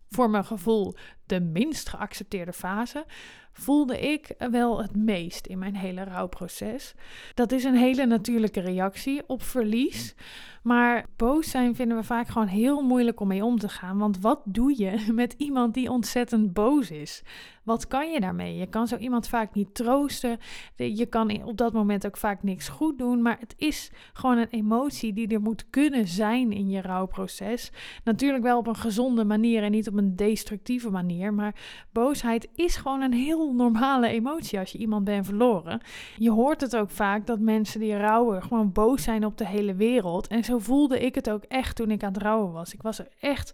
voor 0.10 0.30
mijn 0.30 0.46
gevoel 0.46 0.96
de 1.26 1.39
minst 1.39 1.89
geaccepteerde 1.89 2.54
fase, 2.54 3.06
voelde 3.54 4.00
ik 4.00 4.36
wel 4.52 4.82
het 4.82 4.96
meest 4.96 5.48
in 5.48 5.60
mijn 5.60 5.76
hele 5.76 6.04
rouwproces. 6.04 6.94
Dat 7.34 7.52
is 7.52 7.63
een 7.63 7.76
hele 7.76 8.06
natuurlijke 8.06 8.60
reactie 8.60 9.22
op 9.28 9.44
verlies. 9.44 10.16
Maar 10.63 11.06
boos 11.16 11.50
zijn 11.50 11.76
vinden 11.76 11.98
we 11.98 12.04
vaak 12.04 12.28
gewoon 12.28 12.48
heel 12.48 12.82
moeilijk 12.82 13.20
om 13.20 13.28
mee 13.28 13.46
om 13.46 13.60
te 13.60 13.70
gaan. 13.70 13.98
Want 13.98 14.20
wat 14.20 14.42
doe 14.46 14.82
je 14.82 15.06
met 15.13 15.36
iemand 15.38 15.74
die 15.74 15.89
ontzettend 15.89 16.54
boos 16.54 16.92
is? 16.92 17.24
Wat 17.63 17.88
kan 17.88 18.12
je 18.12 18.20
daarmee? 18.20 18.56
Je 18.56 18.68
kan 18.68 18.88
zo 18.88 18.98
iemand 18.98 19.28
vaak 19.28 19.54
niet 19.54 19.74
troosten. 19.74 20.38
Je 20.76 21.06
kan 21.06 21.44
op 21.44 21.58
dat 21.58 21.74
moment 21.74 22.06
ook 22.06 22.18
vaak 22.18 22.44
niks 22.44 22.70
goed 22.70 22.98
doen. 22.98 23.22
Maar 23.22 23.38
het 23.39 23.54
is 23.58 23.92
gewoon 24.13 24.38
een 24.38 24.50
emotie 24.50 25.13
die 25.13 25.28
er 25.28 25.42
moet 25.42 25.70
kunnen 25.70 26.08
zijn 26.08 26.52
in 26.52 26.70
je 26.70 26.82
rouwproces. 26.82 27.72
Natuurlijk 28.04 28.44
wel 28.44 28.58
op 28.58 28.68
een 28.68 28.76
gezonde 28.76 29.26
manier 29.26 29.63
en 29.63 29.72
niet 29.72 29.88
op 29.88 29.98
een 29.98 30.16
destructieve 30.16 30.89
manier. 30.89 31.34
Maar 31.34 31.56
boosheid 31.92 32.48
is 32.56 32.76
gewoon 32.76 33.02
een 33.02 33.13
heel 33.13 33.42
normale 33.51 34.08
emotie 34.08 34.60
als 34.60 34.71
je 34.71 34.77
iemand 34.77 35.03
bent 35.03 35.25
verloren. 35.25 35.82
Je 36.17 36.32
hoort 36.32 36.62
het 36.62 36.75
ook 36.75 36.89
vaak 36.89 37.27
dat 37.27 37.39
mensen 37.39 37.79
die 37.79 37.97
rouwen 37.97 38.43
gewoon 38.43 38.71
boos 38.71 39.03
zijn 39.03 39.25
op 39.25 39.38
de 39.38 39.47
hele 39.47 39.75
wereld. 39.75 40.27
En 40.27 40.43
zo 40.43 40.60
voelde 40.60 40.99
ik 40.99 41.15
het 41.15 41.29
ook 41.29 41.43
echt 41.43 41.75
toen 41.75 41.91
ik 41.91 42.03
aan 42.03 42.13
het 42.13 42.21
rouwen 42.21 42.51
was. 42.51 42.73
Ik 42.73 42.82
was 42.82 42.99
er 42.99 43.08
echt 43.19 43.53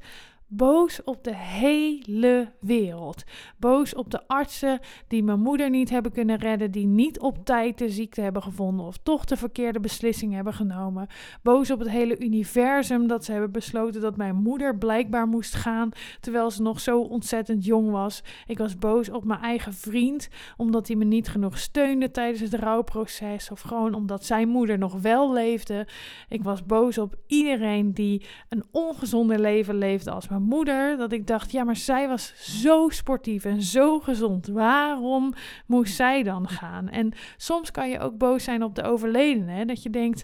boos 0.51 1.03
op 1.03 1.23
de 1.23 1.35
hele 1.35 2.51
wereld. 2.59 3.23
Boos 3.57 3.95
op 3.95 4.11
de 4.11 4.27
artsen 4.27 4.79
die 5.07 5.23
mijn 5.23 5.39
moeder 5.39 5.69
niet 5.69 5.89
hebben 5.89 6.11
kunnen 6.11 6.37
redden, 6.37 6.71
die 6.71 6.85
niet 6.85 7.19
op 7.19 7.45
tijd 7.45 7.77
de 7.77 7.89
ziekte 7.89 8.21
hebben 8.21 8.43
gevonden 8.43 8.85
of 8.85 8.97
toch 9.03 9.25
de 9.25 9.37
verkeerde 9.37 9.79
beslissing 9.79 10.33
hebben 10.33 10.53
genomen. 10.53 11.07
Boos 11.41 11.71
op 11.71 11.79
het 11.79 11.89
hele 11.89 12.19
universum 12.19 13.07
dat 13.07 13.25
ze 13.25 13.31
hebben 13.31 13.51
besloten 13.51 14.01
dat 14.01 14.17
mijn 14.17 14.35
moeder 14.35 14.77
blijkbaar 14.77 15.27
moest 15.27 15.55
gaan 15.55 15.89
terwijl 16.19 16.51
ze 16.51 16.61
nog 16.61 16.79
zo 16.79 17.01
ontzettend 17.01 17.65
jong 17.65 17.91
was. 17.91 18.23
Ik 18.47 18.57
was 18.57 18.77
boos 18.77 19.09
op 19.09 19.23
mijn 19.23 19.41
eigen 19.41 19.73
vriend 19.73 20.29
omdat 20.57 20.87
hij 20.87 20.95
me 20.95 21.05
niet 21.05 21.27
genoeg 21.27 21.57
steunde 21.57 22.11
tijdens 22.11 22.51
het 22.51 22.61
rouwproces 22.61 23.51
of 23.51 23.61
gewoon 23.61 23.93
omdat 23.93 24.25
zijn 24.25 24.49
moeder 24.49 24.77
nog 24.77 25.01
wel 25.01 25.33
leefde. 25.33 25.87
Ik 26.29 26.43
was 26.43 26.65
boos 26.65 26.97
op 26.97 27.15
iedereen 27.27 27.93
die 27.93 28.25
een 28.49 28.63
ongezonder 28.71 29.39
leven 29.39 29.77
leefde 29.77 30.11
als 30.11 30.27
mijn 30.27 30.38
moeder. 30.39 30.97
Dat 30.97 31.11
ik 31.11 31.27
dacht, 31.27 31.51
ja, 31.51 31.63
maar 31.63 31.75
zij 31.75 32.07
was 32.07 32.33
zo 32.61 32.89
sportief 32.89 33.45
en 33.45 33.61
zo 33.61 33.99
gezond. 33.99 34.47
Waarom 34.47 35.33
moest 35.65 35.95
zij 35.95 36.23
dan 36.23 36.47
gaan? 36.47 36.89
En 36.89 37.13
soms 37.37 37.71
kan 37.71 37.89
je 37.89 37.99
ook 37.99 38.17
boos 38.17 38.43
zijn 38.43 38.63
op 38.63 38.75
de 38.75 38.83
overledene. 38.83 39.65
Dat 39.65 39.83
je 39.83 39.89
denkt, 39.89 40.23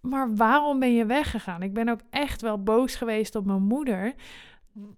maar 0.00 0.34
waarom 0.34 0.78
ben 0.78 0.94
je 0.94 1.06
weggegaan? 1.06 1.62
Ik 1.62 1.72
ben 1.72 1.88
ook 1.88 2.00
echt 2.10 2.40
wel 2.40 2.62
boos 2.62 2.94
geweest 2.94 3.34
op 3.34 3.46
mijn 3.46 3.62
moeder. 3.62 4.14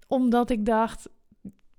Omdat 0.07 0.50
ik 0.50 0.66
dacht, 0.66 1.09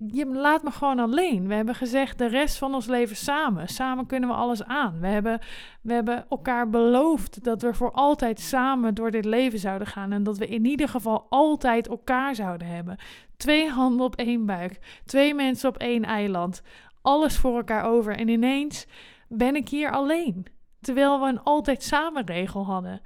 je 0.06 0.26
laat 0.26 0.62
me 0.62 0.70
gewoon 0.70 0.98
alleen. 0.98 1.48
We 1.48 1.54
hebben 1.54 1.74
gezegd 1.74 2.18
de 2.18 2.26
rest 2.26 2.58
van 2.58 2.74
ons 2.74 2.86
leven 2.86 3.16
samen. 3.16 3.68
Samen 3.68 4.06
kunnen 4.06 4.28
we 4.28 4.34
alles 4.34 4.64
aan. 4.64 5.00
We 5.00 5.06
hebben, 5.06 5.40
we 5.82 5.92
hebben 5.92 6.24
elkaar 6.28 6.70
beloofd 6.70 7.44
dat 7.44 7.62
we 7.62 7.74
voor 7.74 7.92
altijd 7.92 8.40
samen 8.40 8.94
door 8.94 9.10
dit 9.10 9.24
leven 9.24 9.58
zouden 9.58 9.86
gaan. 9.86 10.12
En 10.12 10.22
dat 10.22 10.38
we 10.38 10.46
in 10.46 10.64
ieder 10.64 10.88
geval 10.88 11.26
altijd 11.28 11.88
elkaar 11.88 12.34
zouden 12.34 12.68
hebben. 12.68 12.96
Twee 13.36 13.68
handen 13.68 14.06
op 14.06 14.16
één 14.16 14.46
buik. 14.46 15.00
Twee 15.04 15.34
mensen 15.34 15.68
op 15.68 15.76
één 15.76 16.04
eiland. 16.04 16.62
Alles 17.02 17.36
voor 17.36 17.56
elkaar 17.56 17.84
over. 17.84 18.16
En 18.16 18.28
ineens 18.28 18.86
ben 19.28 19.56
ik 19.56 19.68
hier 19.68 19.90
alleen. 19.90 20.46
Terwijl 20.80 21.20
we 21.20 21.26
een 21.26 21.42
altijd 21.42 21.82
samen 21.82 22.26
regel 22.26 22.64
hadden 22.64 23.00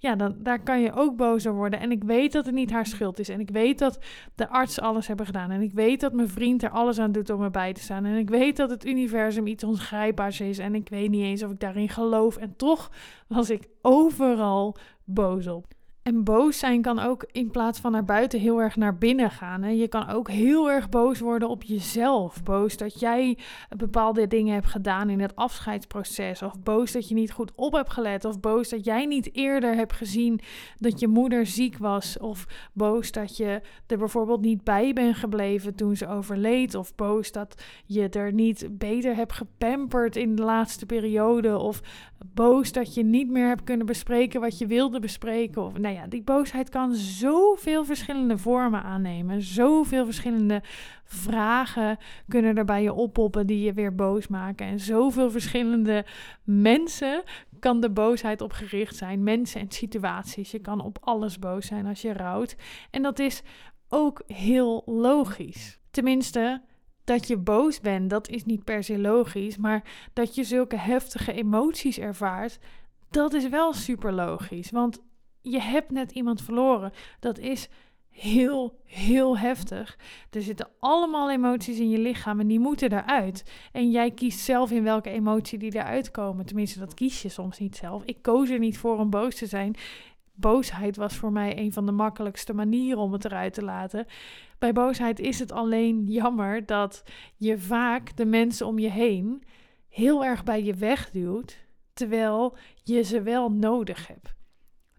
ja, 0.00 0.16
dan, 0.16 0.34
daar 0.38 0.62
kan 0.62 0.80
je 0.80 0.92
ook 0.92 1.16
boos 1.16 1.44
worden. 1.44 1.80
En 1.80 1.90
ik 1.90 2.04
weet 2.04 2.32
dat 2.32 2.46
het 2.46 2.54
niet 2.54 2.70
haar 2.70 2.86
schuld 2.86 3.18
is. 3.18 3.28
En 3.28 3.40
ik 3.40 3.50
weet 3.50 3.78
dat 3.78 3.98
de 4.34 4.48
arts 4.48 4.80
alles 4.80 5.06
hebben 5.06 5.26
gedaan. 5.26 5.50
En 5.50 5.60
ik 5.60 5.72
weet 5.72 6.00
dat 6.00 6.12
mijn 6.12 6.28
vriend 6.28 6.62
er 6.62 6.70
alles 6.70 6.98
aan 6.98 7.12
doet 7.12 7.30
om 7.30 7.42
erbij 7.42 7.72
te 7.72 7.80
staan. 7.80 8.04
En 8.04 8.16
ik 8.16 8.30
weet 8.30 8.56
dat 8.56 8.70
het 8.70 8.86
universum 8.86 9.46
iets 9.46 9.64
ongrijpbaars 9.64 10.40
is. 10.40 10.58
En 10.58 10.74
ik 10.74 10.88
weet 10.88 11.10
niet 11.10 11.22
eens 11.22 11.42
of 11.42 11.50
ik 11.50 11.60
daarin 11.60 11.88
geloof. 11.88 12.36
En 12.36 12.56
toch 12.56 12.90
was 13.26 13.50
ik 13.50 13.68
overal 13.82 14.76
boos 15.04 15.46
op. 15.46 15.66
En 16.10 16.24
boos 16.24 16.58
zijn 16.58 16.82
kan 16.82 16.98
ook 16.98 17.24
in 17.32 17.50
plaats 17.50 17.80
van 17.80 17.92
naar 17.92 18.04
buiten 18.04 18.40
heel 18.40 18.60
erg 18.60 18.76
naar 18.76 18.98
binnen 18.98 19.30
gaan. 19.30 19.62
En 19.62 19.76
je 19.76 19.88
kan 19.88 20.08
ook 20.08 20.30
heel 20.30 20.70
erg 20.70 20.88
boos 20.88 21.20
worden 21.20 21.48
op 21.48 21.62
jezelf. 21.62 22.42
Boos 22.42 22.76
dat 22.76 23.00
jij 23.00 23.38
bepaalde 23.76 24.26
dingen 24.26 24.54
hebt 24.54 24.66
gedaan 24.66 25.10
in 25.10 25.20
het 25.20 25.36
afscheidsproces. 25.36 26.42
Of 26.42 26.62
boos 26.62 26.92
dat 26.92 27.08
je 27.08 27.14
niet 27.14 27.32
goed 27.32 27.52
op 27.54 27.72
hebt 27.72 27.92
gelet. 27.92 28.24
Of 28.24 28.40
boos 28.40 28.68
dat 28.68 28.84
jij 28.84 29.06
niet 29.06 29.34
eerder 29.34 29.74
hebt 29.74 29.92
gezien 29.92 30.40
dat 30.76 31.00
je 31.00 31.08
moeder 31.08 31.46
ziek 31.46 31.78
was. 31.78 32.18
Of 32.18 32.46
boos 32.72 33.12
dat 33.12 33.36
je 33.36 33.60
er 33.86 33.98
bijvoorbeeld 33.98 34.40
niet 34.40 34.64
bij 34.64 34.92
bent 34.92 35.16
gebleven 35.16 35.74
toen 35.74 35.96
ze 35.96 36.08
overleed. 36.08 36.74
Of 36.74 36.94
boos 36.94 37.32
dat 37.32 37.62
je 37.86 38.08
er 38.08 38.32
niet 38.32 38.68
beter 38.70 39.14
hebt 39.14 39.32
gepamperd 39.32 40.16
in 40.16 40.34
de 40.34 40.42
laatste 40.42 40.86
periode. 40.86 41.58
Of 41.58 41.80
boos 42.26 42.72
dat 42.72 42.94
je 42.94 43.04
niet 43.04 43.30
meer 43.30 43.48
hebt 43.48 43.64
kunnen 43.64 43.86
bespreken 43.86 44.40
wat 44.40 44.58
je 44.58 44.66
wilde 44.66 45.00
bespreken. 45.00 45.62
Of 45.62 45.78
nou 45.78 45.94
ja, 45.94 46.06
die 46.06 46.22
boosheid 46.22 46.68
kan 46.68 46.94
zoveel 46.94 47.84
verschillende 47.84 48.38
vormen 48.38 48.82
aannemen. 48.82 49.42
Zoveel 49.42 50.04
verschillende 50.04 50.62
vragen 51.04 51.98
kunnen 52.28 52.56
er 52.56 52.64
bij 52.64 52.82
je 52.82 52.92
oppoppen 52.92 53.46
die 53.46 53.60
je 53.60 53.72
weer 53.72 53.94
boos 53.94 54.28
maken. 54.28 54.66
En 54.66 54.80
zoveel 54.80 55.30
verschillende 55.30 56.04
mensen 56.44 57.22
kan 57.58 57.80
de 57.80 57.90
boosheid 57.90 58.40
op 58.40 58.52
gericht 58.52 58.96
zijn. 58.96 59.22
Mensen 59.22 59.60
en 59.60 59.70
situaties. 59.70 60.50
Je 60.50 60.60
kan 60.60 60.80
op 60.80 60.98
alles 61.00 61.38
boos 61.38 61.66
zijn 61.66 61.86
als 61.86 62.02
je 62.02 62.12
rouwt. 62.12 62.56
En 62.90 63.02
dat 63.02 63.18
is 63.18 63.42
ook 63.88 64.22
heel 64.26 64.82
logisch. 64.86 65.78
Tenminste, 65.90 66.62
dat 67.10 67.28
je 67.28 67.36
boos 67.36 67.80
bent, 67.80 68.10
dat 68.10 68.28
is 68.28 68.44
niet 68.44 68.64
per 68.64 68.84
se 68.84 68.98
logisch. 68.98 69.56
Maar 69.56 69.82
dat 70.12 70.34
je 70.34 70.44
zulke 70.44 70.76
heftige 70.76 71.32
emoties 71.32 71.98
ervaart, 71.98 72.58
dat 73.10 73.32
is 73.32 73.48
wel 73.48 73.72
super 73.72 74.12
logisch. 74.12 74.70
Want 74.70 75.02
je 75.40 75.60
hebt 75.60 75.90
net 75.90 76.12
iemand 76.12 76.42
verloren. 76.42 76.92
Dat 77.20 77.38
is 77.38 77.68
heel, 78.10 78.78
heel 78.84 79.38
heftig. 79.38 79.98
Er 80.30 80.42
zitten 80.42 80.68
allemaal 80.78 81.30
emoties 81.30 81.78
in 81.78 81.90
je 81.90 81.98
lichaam 81.98 82.40
en 82.40 82.46
die 82.46 82.60
moeten 82.60 82.92
eruit. 82.92 83.44
En 83.72 83.90
jij 83.90 84.10
kiest 84.10 84.40
zelf 84.40 84.70
in 84.70 84.82
welke 84.82 85.10
emotie 85.10 85.58
die 85.58 85.74
eruit 85.74 86.10
komen. 86.10 86.46
Tenminste, 86.46 86.78
dat 86.78 86.94
kies 86.94 87.22
je 87.22 87.28
soms 87.28 87.58
niet 87.58 87.76
zelf. 87.76 88.02
Ik 88.04 88.22
koos 88.22 88.50
er 88.50 88.58
niet 88.58 88.78
voor 88.78 88.98
om 88.98 89.10
boos 89.10 89.34
te 89.34 89.46
zijn. 89.46 89.74
Boosheid 90.40 90.96
was 90.96 91.16
voor 91.16 91.32
mij 91.32 91.58
een 91.58 91.72
van 91.72 91.86
de 91.86 91.92
makkelijkste 91.92 92.54
manieren 92.54 92.98
om 92.98 93.12
het 93.12 93.24
eruit 93.24 93.54
te 93.54 93.64
laten. 93.64 94.06
Bij 94.58 94.72
boosheid 94.72 95.18
is 95.18 95.38
het 95.38 95.52
alleen 95.52 96.04
jammer 96.06 96.66
dat 96.66 97.02
je 97.36 97.58
vaak 97.58 98.16
de 98.16 98.24
mensen 98.24 98.66
om 98.66 98.78
je 98.78 98.90
heen 98.90 99.42
heel 99.88 100.24
erg 100.24 100.44
bij 100.44 100.64
je 100.64 100.74
wegduwt, 100.74 101.58
terwijl 101.92 102.56
je 102.82 103.02
ze 103.02 103.22
wel 103.22 103.50
nodig 103.50 104.06
hebt. 104.06 104.34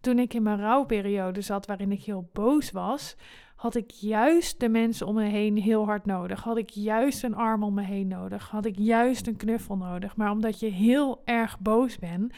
Toen 0.01 0.19
ik 0.19 0.33
in 0.33 0.43
mijn 0.43 0.59
rouwperiode 0.59 1.41
zat, 1.41 1.65
waarin 1.65 1.91
ik 1.91 2.03
heel 2.03 2.29
boos 2.33 2.71
was, 2.71 3.15
had 3.55 3.75
ik 3.75 3.91
juist 3.91 4.59
de 4.59 4.69
mensen 4.69 5.07
om 5.07 5.15
me 5.15 5.23
heen 5.23 5.57
heel 5.57 5.85
hard 5.85 6.05
nodig. 6.05 6.43
Had 6.43 6.57
ik 6.57 6.69
juist 6.69 7.23
een 7.23 7.35
arm 7.35 7.63
om 7.63 7.73
me 7.73 7.83
heen 7.83 8.07
nodig. 8.07 8.49
Had 8.49 8.65
ik 8.65 8.77
juist 8.77 9.27
een 9.27 9.35
knuffel 9.35 9.77
nodig. 9.77 10.15
Maar 10.15 10.31
omdat 10.31 10.59
je 10.59 10.67
heel 10.67 11.21
erg 11.25 11.59
boos 11.59 11.97
bent, 11.99 12.33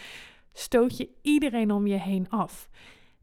stoot 0.53 0.97
je 0.97 1.09
iedereen 1.21 1.71
om 1.71 1.87
je 1.87 1.99
heen 1.99 2.29
af. 2.29 2.69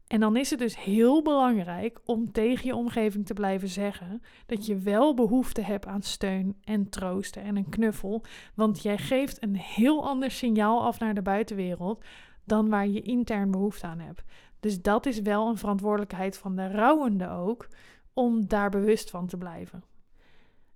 En 0.07 0.19
dan 0.19 0.37
is 0.37 0.49
het 0.49 0.59
dus 0.59 0.77
heel 0.77 1.21
belangrijk 1.21 1.99
om 2.05 2.31
tegen 2.31 2.65
je 2.65 2.75
omgeving 2.75 3.25
te 3.25 3.33
blijven 3.33 3.67
zeggen 3.67 4.21
dat 4.45 4.65
je 4.65 4.77
wel 4.77 5.13
behoefte 5.13 5.61
hebt 5.61 5.85
aan 5.85 6.01
steun 6.01 6.57
en 6.63 6.89
troosten 6.89 7.43
en 7.43 7.55
een 7.55 7.69
knuffel. 7.69 8.23
Want 8.55 8.81
jij 8.81 8.97
geeft 8.97 9.43
een 9.43 9.55
heel 9.55 10.07
ander 10.07 10.31
signaal 10.31 10.83
af 10.83 10.99
naar 10.99 11.13
de 11.13 11.21
buitenwereld 11.21 12.03
dan 12.43 12.69
waar 12.69 12.87
je 12.87 13.01
intern 13.01 13.51
behoefte 13.51 13.85
aan 13.85 13.99
hebt. 13.99 14.23
Dus 14.59 14.81
dat 14.81 15.05
is 15.05 15.21
wel 15.21 15.47
een 15.47 15.57
verantwoordelijkheid 15.57 16.37
van 16.37 16.55
de 16.55 16.67
rouwende 16.67 17.29
ook, 17.29 17.67
om 18.13 18.47
daar 18.47 18.69
bewust 18.69 19.09
van 19.09 19.27
te 19.27 19.37
blijven. 19.37 19.83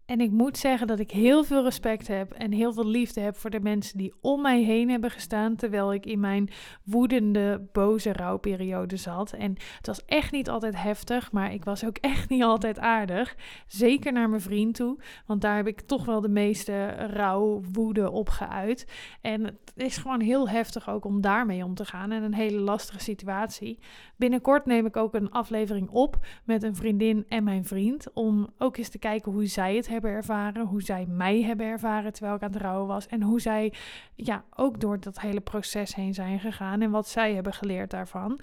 En 0.05 0.21
ik 0.21 0.31
moet 0.31 0.57
zeggen 0.57 0.87
dat 0.87 0.99
ik 0.99 1.11
heel 1.11 1.43
veel 1.43 1.63
respect 1.63 2.07
heb 2.07 2.31
en 2.31 2.51
heel 2.51 2.73
veel 2.73 2.87
liefde 2.87 3.21
heb 3.21 3.35
voor 3.35 3.49
de 3.49 3.59
mensen 3.59 3.97
die 3.97 4.13
om 4.21 4.41
mij 4.41 4.63
heen 4.63 4.89
hebben 4.89 5.11
gestaan 5.11 5.55
terwijl 5.55 5.93
ik 5.93 6.05
in 6.05 6.19
mijn 6.19 6.49
woedende, 6.83 7.67
boze 7.71 8.13
rouwperiode 8.13 8.97
zat. 8.97 9.33
En 9.33 9.55
het 9.77 9.87
was 9.87 10.05
echt 10.05 10.31
niet 10.31 10.49
altijd 10.49 10.81
heftig, 10.81 11.31
maar 11.31 11.53
ik 11.53 11.63
was 11.63 11.85
ook 11.85 11.97
echt 12.15 12.29
niet 12.29 12.43
altijd 12.43 12.79
aardig. 12.79 13.35
Zeker 13.67 14.11
naar 14.11 14.29
mijn 14.29 14.41
vriend 14.41 14.75
toe, 14.75 14.99
want 15.25 15.41
daar 15.41 15.55
heb 15.55 15.67
ik 15.67 15.81
toch 15.81 16.05
wel 16.05 16.21
de 16.21 16.29
meeste 16.29 16.87
rouw, 16.89 17.61
woede 17.71 18.11
op 18.11 18.29
geuit. 18.29 18.87
En 19.21 19.43
het 19.43 19.71
is 19.75 19.97
gewoon 19.97 20.21
heel 20.21 20.49
heftig 20.49 20.89
ook 20.89 21.05
om 21.05 21.21
daarmee 21.21 21.63
om 21.63 21.73
te 21.73 21.85
gaan 21.85 22.11
en 22.11 22.23
een 22.23 22.33
hele 22.33 22.59
lastige 22.59 22.99
situatie. 22.99 23.79
Binnenkort 24.15 24.65
neem 24.65 24.85
ik 24.85 24.97
ook 24.97 25.13
een 25.13 25.31
aflevering 25.31 25.89
op 25.89 26.17
met 26.43 26.63
een 26.63 26.75
vriendin 26.75 27.25
en 27.27 27.43
mijn 27.43 27.65
vriend 27.65 28.13
om 28.13 28.49
ook 28.57 28.77
eens 28.77 28.89
te 28.89 28.99
kijken 28.99 29.31
hoe 29.31 29.45
zij 29.45 29.75
het 29.75 29.87
hebben 29.87 29.93
ervaren, 30.03 30.65
hoe 30.65 30.81
zij 30.81 31.05
mij 31.05 31.41
hebben 31.41 31.65
ervaren 31.65 32.13
terwijl 32.13 32.35
ik 32.35 32.41
aan 32.41 32.51
het 32.51 32.61
rouwen 32.61 32.87
was 32.87 33.07
en 33.07 33.21
hoe 33.21 33.41
zij 33.41 33.73
ja, 34.15 34.43
ook 34.55 34.79
door 34.79 34.99
dat 34.99 35.19
hele 35.19 35.41
proces 35.41 35.95
heen 35.95 36.13
zijn 36.13 36.39
gegaan 36.39 36.81
en 36.81 36.91
wat 36.91 37.07
zij 37.07 37.33
hebben 37.33 37.53
geleerd 37.53 37.91
daarvan. 37.91 38.39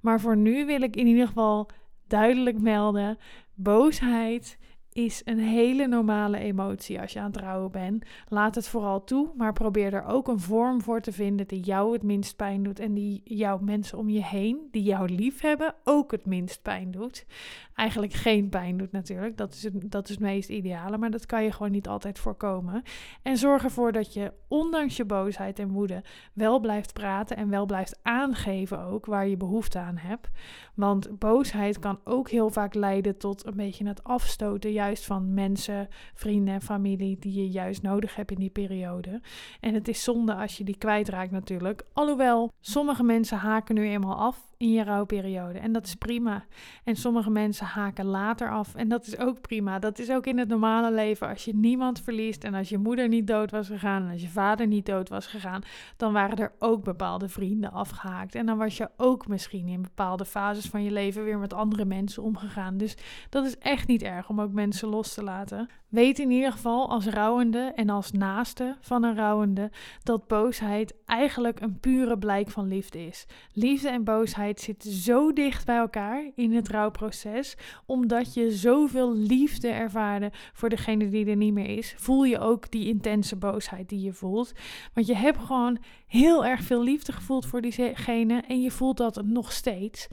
Maar 0.00 0.20
voor 0.20 0.36
nu 0.36 0.66
wil 0.66 0.82
ik 0.82 0.96
in 0.96 1.06
ieder 1.06 1.26
geval 1.26 1.68
duidelijk 2.06 2.60
melden: 2.60 3.18
boosheid 3.54 4.58
is 4.92 5.22
een 5.24 5.38
hele 5.38 5.86
normale 5.86 6.38
emotie 6.38 7.00
als 7.00 7.12
je 7.12 7.20
aan 7.20 7.30
het 7.30 7.40
rouwen 7.40 7.70
bent. 7.70 8.04
Laat 8.28 8.54
het 8.54 8.68
vooral 8.68 9.04
toe, 9.04 9.30
maar 9.36 9.52
probeer 9.52 9.94
er 9.94 10.04
ook 10.04 10.28
een 10.28 10.40
vorm 10.40 10.82
voor 10.82 11.00
te 11.00 11.12
vinden 11.12 11.46
die 11.46 11.60
jou 11.60 11.92
het 11.92 12.02
minst 12.02 12.36
pijn 12.36 12.62
doet 12.62 12.78
en 12.78 12.94
die 12.94 13.20
jouw 13.24 13.58
mensen 13.58 13.98
om 13.98 14.08
je 14.08 14.24
heen, 14.24 14.68
die 14.70 14.82
jou 14.82 15.08
lief 15.10 15.40
hebben, 15.40 15.74
ook 15.84 16.10
het 16.10 16.26
minst 16.26 16.62
pijn 16.62 16.90
doet. 16.90 17.26
Eigenlijk 17.74 18.12
geen 18.12 18.48
pijn 18.48 18.76
doet 18.76 18.92
natuurlijk, 18.92 19.36
dat 19.36 19.52
is 19.52 19.62
het, 19.62 19.90
dat 19.90 20.04
is 20.04 20.10
het 20.10 20.20
meest 20.20 20.48
ideale, 20.48 20.98
maar 20.98 21.10
dat 21.10 21.26
kan 21.26 21.44
je 21.44 21.52
gewoon 21.52 21.72
niet 21.72 21.88
altijd 21.88 22.18
voorkomen. 22.18 22.82
En 23.22 23.36
zorg 23.36 23.64
ervoor 23.64 23.92
dat 23.92 24.12
je 24.12 24.32
ondanks 24.48 24.96
je 24.96 25.04
boosheid 25.04 25.58
en 25.58 25.72
woede 25.72 26.02
wel 26.32 26.60
blijft 26.60 26.92
praten 26.92 27.36
en 27.36 27.48
wel 27.48 27.66
blijft 27.66 27.98
aangeven 28.02 28.84
ook 28.84 29.06
waar 29.06 29.26
je 29.26 29.36
behoefte 29.36 29.78
aan 29.78 29.96
hebt. 29.96 30.30
Want 30.74 31.18
boosheid 31.18 31.78
kan 31.78 32.00
ook 32.04 32.30
heel 32.30 32.50
vaak 32.50 32.74
leiden 32.74 33.18
tot 33.18 33.46
een 33.46 33.56
beetje 33.56 33.86
het 33.86 34.04
afstoten 34.04 34.72
juist 34.82 35.06
van 35.06 35.34
mensen, 35.34 35.88
vrienden 36.14 36.54
en 36.54 36.62
familie 36.62 37.16
die 37.18 37.34
je 37.34 37.50
juist 37.50 37.82
nodig 37.82 38.14
hebt 38.14 38.30
in 38.30 38.38
die 38.38 38.50
periode. 38.50 39.20
En 39.60 39.74
het 39.74 39.88
is 39.88 40.02
zonde 40.02 40.34
als 40.34 40.58
je 40.58 40.64
die 40.64 40.78
kwijtraakt 40.78 41.30
natuurlijk. 41.30 41.82
Alhoewel, 41.92 42.52
sommige 42.60 43.02
mensen 43.02 43.38
haken 43.38 43.74
nu 43.74 43.88
eenmaal 43.88 44.16
af 44.16 44.50
in 44.62 44.72
je 44.72 44.84
rouwperiode. 44.84 45.58
En 45.58 45.72
dat 45.72 45.86
is 45.86 45.94
prima. 45.94 46.44
En 46.84 46.96
sommige 46.96 47.30
mensen 47.30 47.66
haken 47.66 48.04
later 48.04 48.50
af. 48.50 48.74
En 48.74 48.88
dat 48.88 49.06
is 49.06 49.18
ook 49.18 49.40
prima. 49.40 49.78
Dat 49.78 49.98
is 49.98 50.10
ook 50.10 50.26
in 50.26 50.38
het 50.38 50.48
normale 50.48 50.92
leven. 50.92 51.28
Als 51.28 51.44
je 51.44 51.54
niemand 51.54 52.00
verliest 52.00 52.44
en 52.44 52.54
als 52.54 52.68
je 52.68 52.78
moeder 52.78 53.08
niet 53.08 53.26
dood 53.26 53.50
was 53.50 53.66
gegaan 53.66 54.02
en 54.02 54.12
als 54.12 54.22
je 54.22 54.28
vader 54.28 54.66
niet 54.66 54.86
dood 54.86 55.08
was 55.08 55.26
gegaan, 55.26 55.62
dan 55.96 56.12
waren 56.12 56.38
er 56.38 56.52
ook 56.58 56.84
bepaalde 56.84 57.28
vrienden 57.28 57.72
afgehaakt. 57.72 58.34
En 58.34 58.46
dan 58.46 58.58
was 58.58 58.76
je 58.76 58.90
ook 58.96 59.28
misschien 59.28 59.68
in 59.68 59.82
bepaalde 59.82 60.24
fases 60.24 60.66
van 60.66 60.82
je 60.82 60.90
leven 60.90 61.24
weer 61.24 61.38
met 61.38 61.52
andere 61.52 61.84
mensen 61.84 62.22
omgegaan. 62.22 62.76
Dus 62.76 62.96
dat 63.28 63.44
is 63.44 63.58
echt 63.58 63.88
niet 63.88 64.02
erg 64.02 64.28
om 64.28 64.40
ook 64.40 64.52
mensen 64.52 64.71
los 64.80 65.14
te 65.14 65.22
laten. 65.22 65.68
Weet 65.88 66.18
in 66.18 66.30
ieder 66.30 66.52
geval 66.52 66.88
als 66.88 67.06
rouwende 67.06 67.72
en 67.74 67.90
als 67.90 68.12
naaste 68.12 68.76
van 68.80 69.04
een 69.04 69.16
rouwende 69.16 69.70
dat 70.02 70.26
boosheid 70.26 70.94
eigenlijk 71.06 71.60
een 71.60 71.80
pure 71.80 72.18
blijk 72.18 72.50
van 72.50 72.68
liefde 72.68 73.06
is. 73.06 73.26
Liefde 73.52 73.88
en 73.88 74.04
boosheid 74.04 74.60
zitten 74.60 74.90
zo 74.90 75.32
dicht 75.32 75.66
bij 75.66 75.76
elkaar 75.76 76.30
in 76.34 76.52
het 76.52 76.68
rouwproces, 76.68 77.56
omdat 77.86 78.34
je 78.34 78.50
zoveel 78.50 79.14
liefde 79.16 79.68
ervaarde 79.68 80.30
voor 80.52 80.68
degene 80.68 81.08
die 81.08 81.26
er 81.26 81.36
niet 81.36 81.54
meer 81.54 81.78
is. 81.78 81.94
Voel 81.96 82.24
je 82.24 82.38
ook 82.38 82.70
die 82.70 82.88
intense 82.88 83.36
boosheid 83.36 83.88
die 83.88 84.00
je 84.00 84.12
voelt, 84.12 84.52
want 84.94 85.06
je 85.06 85.16
hebt 85.16 85.38
gewoon 85.38 85.78
heel 86.06 86.44
erg 86.44 86.62
veel 86.62 86.82
liefde 86.82 87.12
gevoeld 87.12 87.46
voor 87.46 87.60
diegene 87.60 88.42
en 88.48 88.62
je 88.62 88.70
voelt 88.70 88.96
dat 88.96 89.24
nog 89.24 89.52
steeds. 89.52 90.08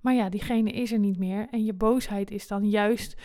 Maar 0.00 0.14
ja, 0.14 0.28
diegene 0.28 0.70
is 0.70 0.92
er 0.92 0.98
niet 0.98 1.18
meer 1.18 1.46
en 1.50 1.64
je 1.64 1.72
boosheid 1.72 2.30
is 2.30 2.48
dan 2.48 2.68
juist 2.68 3.16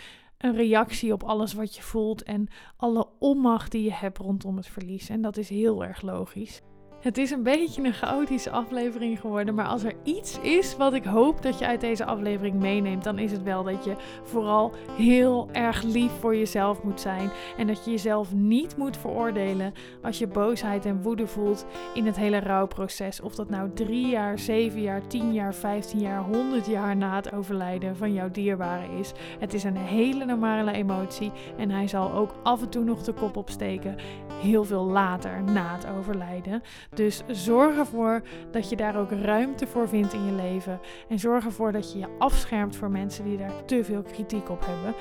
een 0.46 0.56
reactie 0.56 1.12
op 1.12 1.22
alles 1.22 1.52
wat 1.52 1.76
je 1.76 1.82
voelt 1.82 2.22
en 2.22 2.48
alle 2.76 3.08
onmacht 3.18 3.72
die 3.72 3.82
je 3.82 3.92
hebt 3.92 4.18
rondom 4.18 4.56
het 4.56 4.66
verlies. 4.66 5.08
En 5.08 5.20
dat 5.20 5.36
is 5.36 5.48
heel 5.48 5.84
erg 5.84 6.02
logisch. 6.02 6.60
Het 7.00 7.18
is 7.18 7.30
een 7.30 7.42
beetje 7.42 7.82
een 7.84 7.92
chaotische 7.92 8.50
aflevering 8.50 9.20
geworden, 9.20 9.54
maar 9.54 9.66
als 9.66 9.84
er 9.84 9.94
iets 10.02 10.40
is 10.40 10.76
wat 10.76 10.92
ik 10.92 11.04
hoop 11.04 11.42
dat 11.42 11.58
je 11.58 11.66
uit 11.66 11.80
deze 11.80 12.04
aflevering 12.04 12.54
meeneemt, 12.54 13.04
dan 13.04 13.18
is 13.18 13.32
het 13.32 13.42
wel 13.42 13.62
dat 13.64 13.84
je 13.84 13.96
vooral 14.22 14.72
heel 14.96 15.48
erg 15.52 15.82
lief 15.82 16.10
voor 16.20 16.36
jezelf 16.36 16.82
moet 16.82 17.00
zijn 17.00 17.30
en 17.56 17.66
dat 17.66 17.84
je 17.84 17.90
jezelf 17.90 18.32
niet 18.34 18.76
moet 18.76 18.96
veroordelen 18.96 19.72
als 20.02 20.18
je 20.18 20.26
boosheid 20.26 20.84
en 20.84 21.02
woede 21.02 21.26
voelt 21.26 21.66
in 21.94 22.06
het 22.06 22.16
hele 22.16 22.40
rouwproces. 22.40 23.20
Of 23.20 23.34
dat 23.34 23.50
nou 23.50 23.70
drie 23.74 24.06
jaar, 24.06 24.38
zeven 24.38 24.80
jaar, 24.80 25.06
tien 25.06 25.32
jaar, 25.32 25.54
vijftien 25.54 26.00
jaar, 26.00 26.22
honderd 26.22 26.66
jaar 26.66 26.96
na 26.96 27.16
het 27.16 27.32
overlijden 27.32 27.96
van 27.96 28.12
jouw 28.12 28.30
dierbare 28.30 28.98
is. 28.98 29.12
Het 29.38 29.54
is 29.54 29.64
een 29.64 29.76
hele 29.76 30.24
normale 30.24 30.72
emotie 30.72 31.32
en 31.56 31.70
hij 31.70 31.88
zal 31.88 32.12
ook 32.12 32.34
af 32.42 32.62
en 32.62 32.68
toe 32.68 32.84
nog 32.84 33.02
de 33.02 33.12
kop 33.12 33.36
opsteken, 33.36 33.96
heel 34.42 34.64
veel 34.64 34.84
later 34.84 35.42
na 35.42 35.74
het 35.74 35.86
overlijden. 35.98 36.62
Dus 36.94 37.22
zorg 37.26 37.76
ervoor 37.76 38.22
dat 38.50 38.68
je 38.68 38.76
daar 38.76 38.96
ook 38.96 39.10
ruimte 39.10 39.66
voor 39.66 39.88
vindt 39.88 40.12
in 40.12 40.24
je 40.24 40.32
leven. 40.32 40.80
En 41.08 41.18
zorg 41.18 41.44
ervoor 41.44 41.72
dat 41.72 41.92
je 41.92 41.98
je 41.98 42.08
afschermt 42.18 42.76
voor 42.76 42.90
mensen 42.90 43.24
die 43.24 43.38
daar 43.38 43.64
te 43.64 43.84
veel 43.84 44.02
kritiek 44.02 44.48
op 44.48 44.66
hebben. 44.66 44.94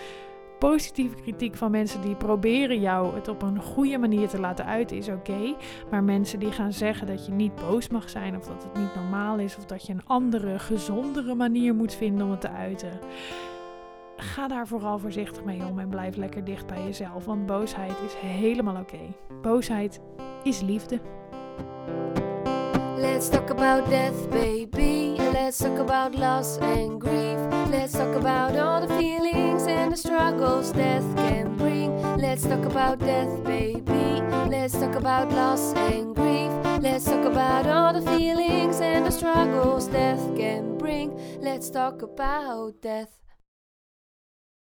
Positieve 0.59 1.15
kritiek 1.15 1.55
van 1.55 1.71
mensen 1.71 2.01
die 2.01 2.15
proberen 2.15 2.79
jou 2.79 3.15
het 3.15 3.27
op 3.27 3.41
een 3.41 3.61
goede 3.61 3.97
manier 3.97 4.27
te 4.27 4.39
laten 4.39 4.65
uiten 4.65 4.97
is 4.97 5.09
oké. 5.09 5.55
maar 5.91 6.03
mensen 6.03 6.39
die 6.39 6.51
gaan 6.51 6.73
zeggen 6.73 7.07
dat 7.07 7.25
je 7.25 7.31
niet 7.31 7.55
boos 7.55 7.89
mag 7.89 8.09
zijn 8.09 8.37
of 8.37 8.47
dat 8.47 8.63
het 8.63 8.77
niet 8.77 8.95
normaal 8.95 9.37
is 9.37 9.57
of 9.57 9.65
dat 9.65 9.85
je 9.85 9.93
een 9.93 10.05
andere, 10.05 10.59
gezondere 10.59 11.35
manier 11.35 11.75
moet 11.75 11.93
vinden 11.93 12.25
om 12.25 12.31
het 12.31 12.41
te 12.41 12.49
uiten 12.49 12.99
ga 14.17 14.47
daar 14.47 14.67
vooral 14.67 14.99
voorzichtig 14.99 15.43
mee 15.43 15.65
om 15.65 15.79
en 15.79 15.89
blijf 15.89 16.15
lekker 16.15 16.43
dicht 16.43 16.67
bij 16.67 16.83
jezelf. 16.83 17.25
Want 17.25 17.45
boosheid 17.45 17.95
is 18.05 18.13
helemaal 18.13 18.75
oké. 18.75 18.99
Boosheid 19.41 20.01
is 20.43 20.61
liefde. 20.61 20.99
Let's 22.97 23.29
talk 23.29 23.49
about 23.49 23.89
death, 23.89 24.29
baby. 24.29 25.15
Let's 25.17 25.57
talk 25.59 25.79
about 25.79 26.15
loss 26.15 26.57
and 26.57 26.99
grief. 26.99 27.39
Let's 27.71 27.93
talk 27.93 28.15
about 28.15 28.55
all 28.55 28.81
the 28.81 28.93
feelings 28.97 29.67
and 29.67 29.91
the 29.93 29.97
struggles 29.97 30.71
death 30.71 31.05
can 31.15 31.55
bring. 31.55 31.95
Let's 32.17 32.43
talk 32.43 32.65
about 32.65 32.99
death, 32.99 33.43
baby. 33.43 34.21
Let's 34.49 34.73
talk 34.73 34.95
about 34.95 35.31
loss 35.31 35.73
and 35.73 36.15
grief. 36.15 36.51
Let's 36.81 37.05
talk 37.05 37.25
about 37.25 37.67
all 37.67 37.93
the 37.93 38.01
feelings 38.17 38.81
and 38.81 39.05
the 39.05 39.11
struggles 39.11 39.87
death 39.87 40.35
can 40.35 40.77
bring. 40.77 41.17
Let's 41.41 41.69
talk 41.69 42.01
about 42.01 42.81
death. 42.81 43.24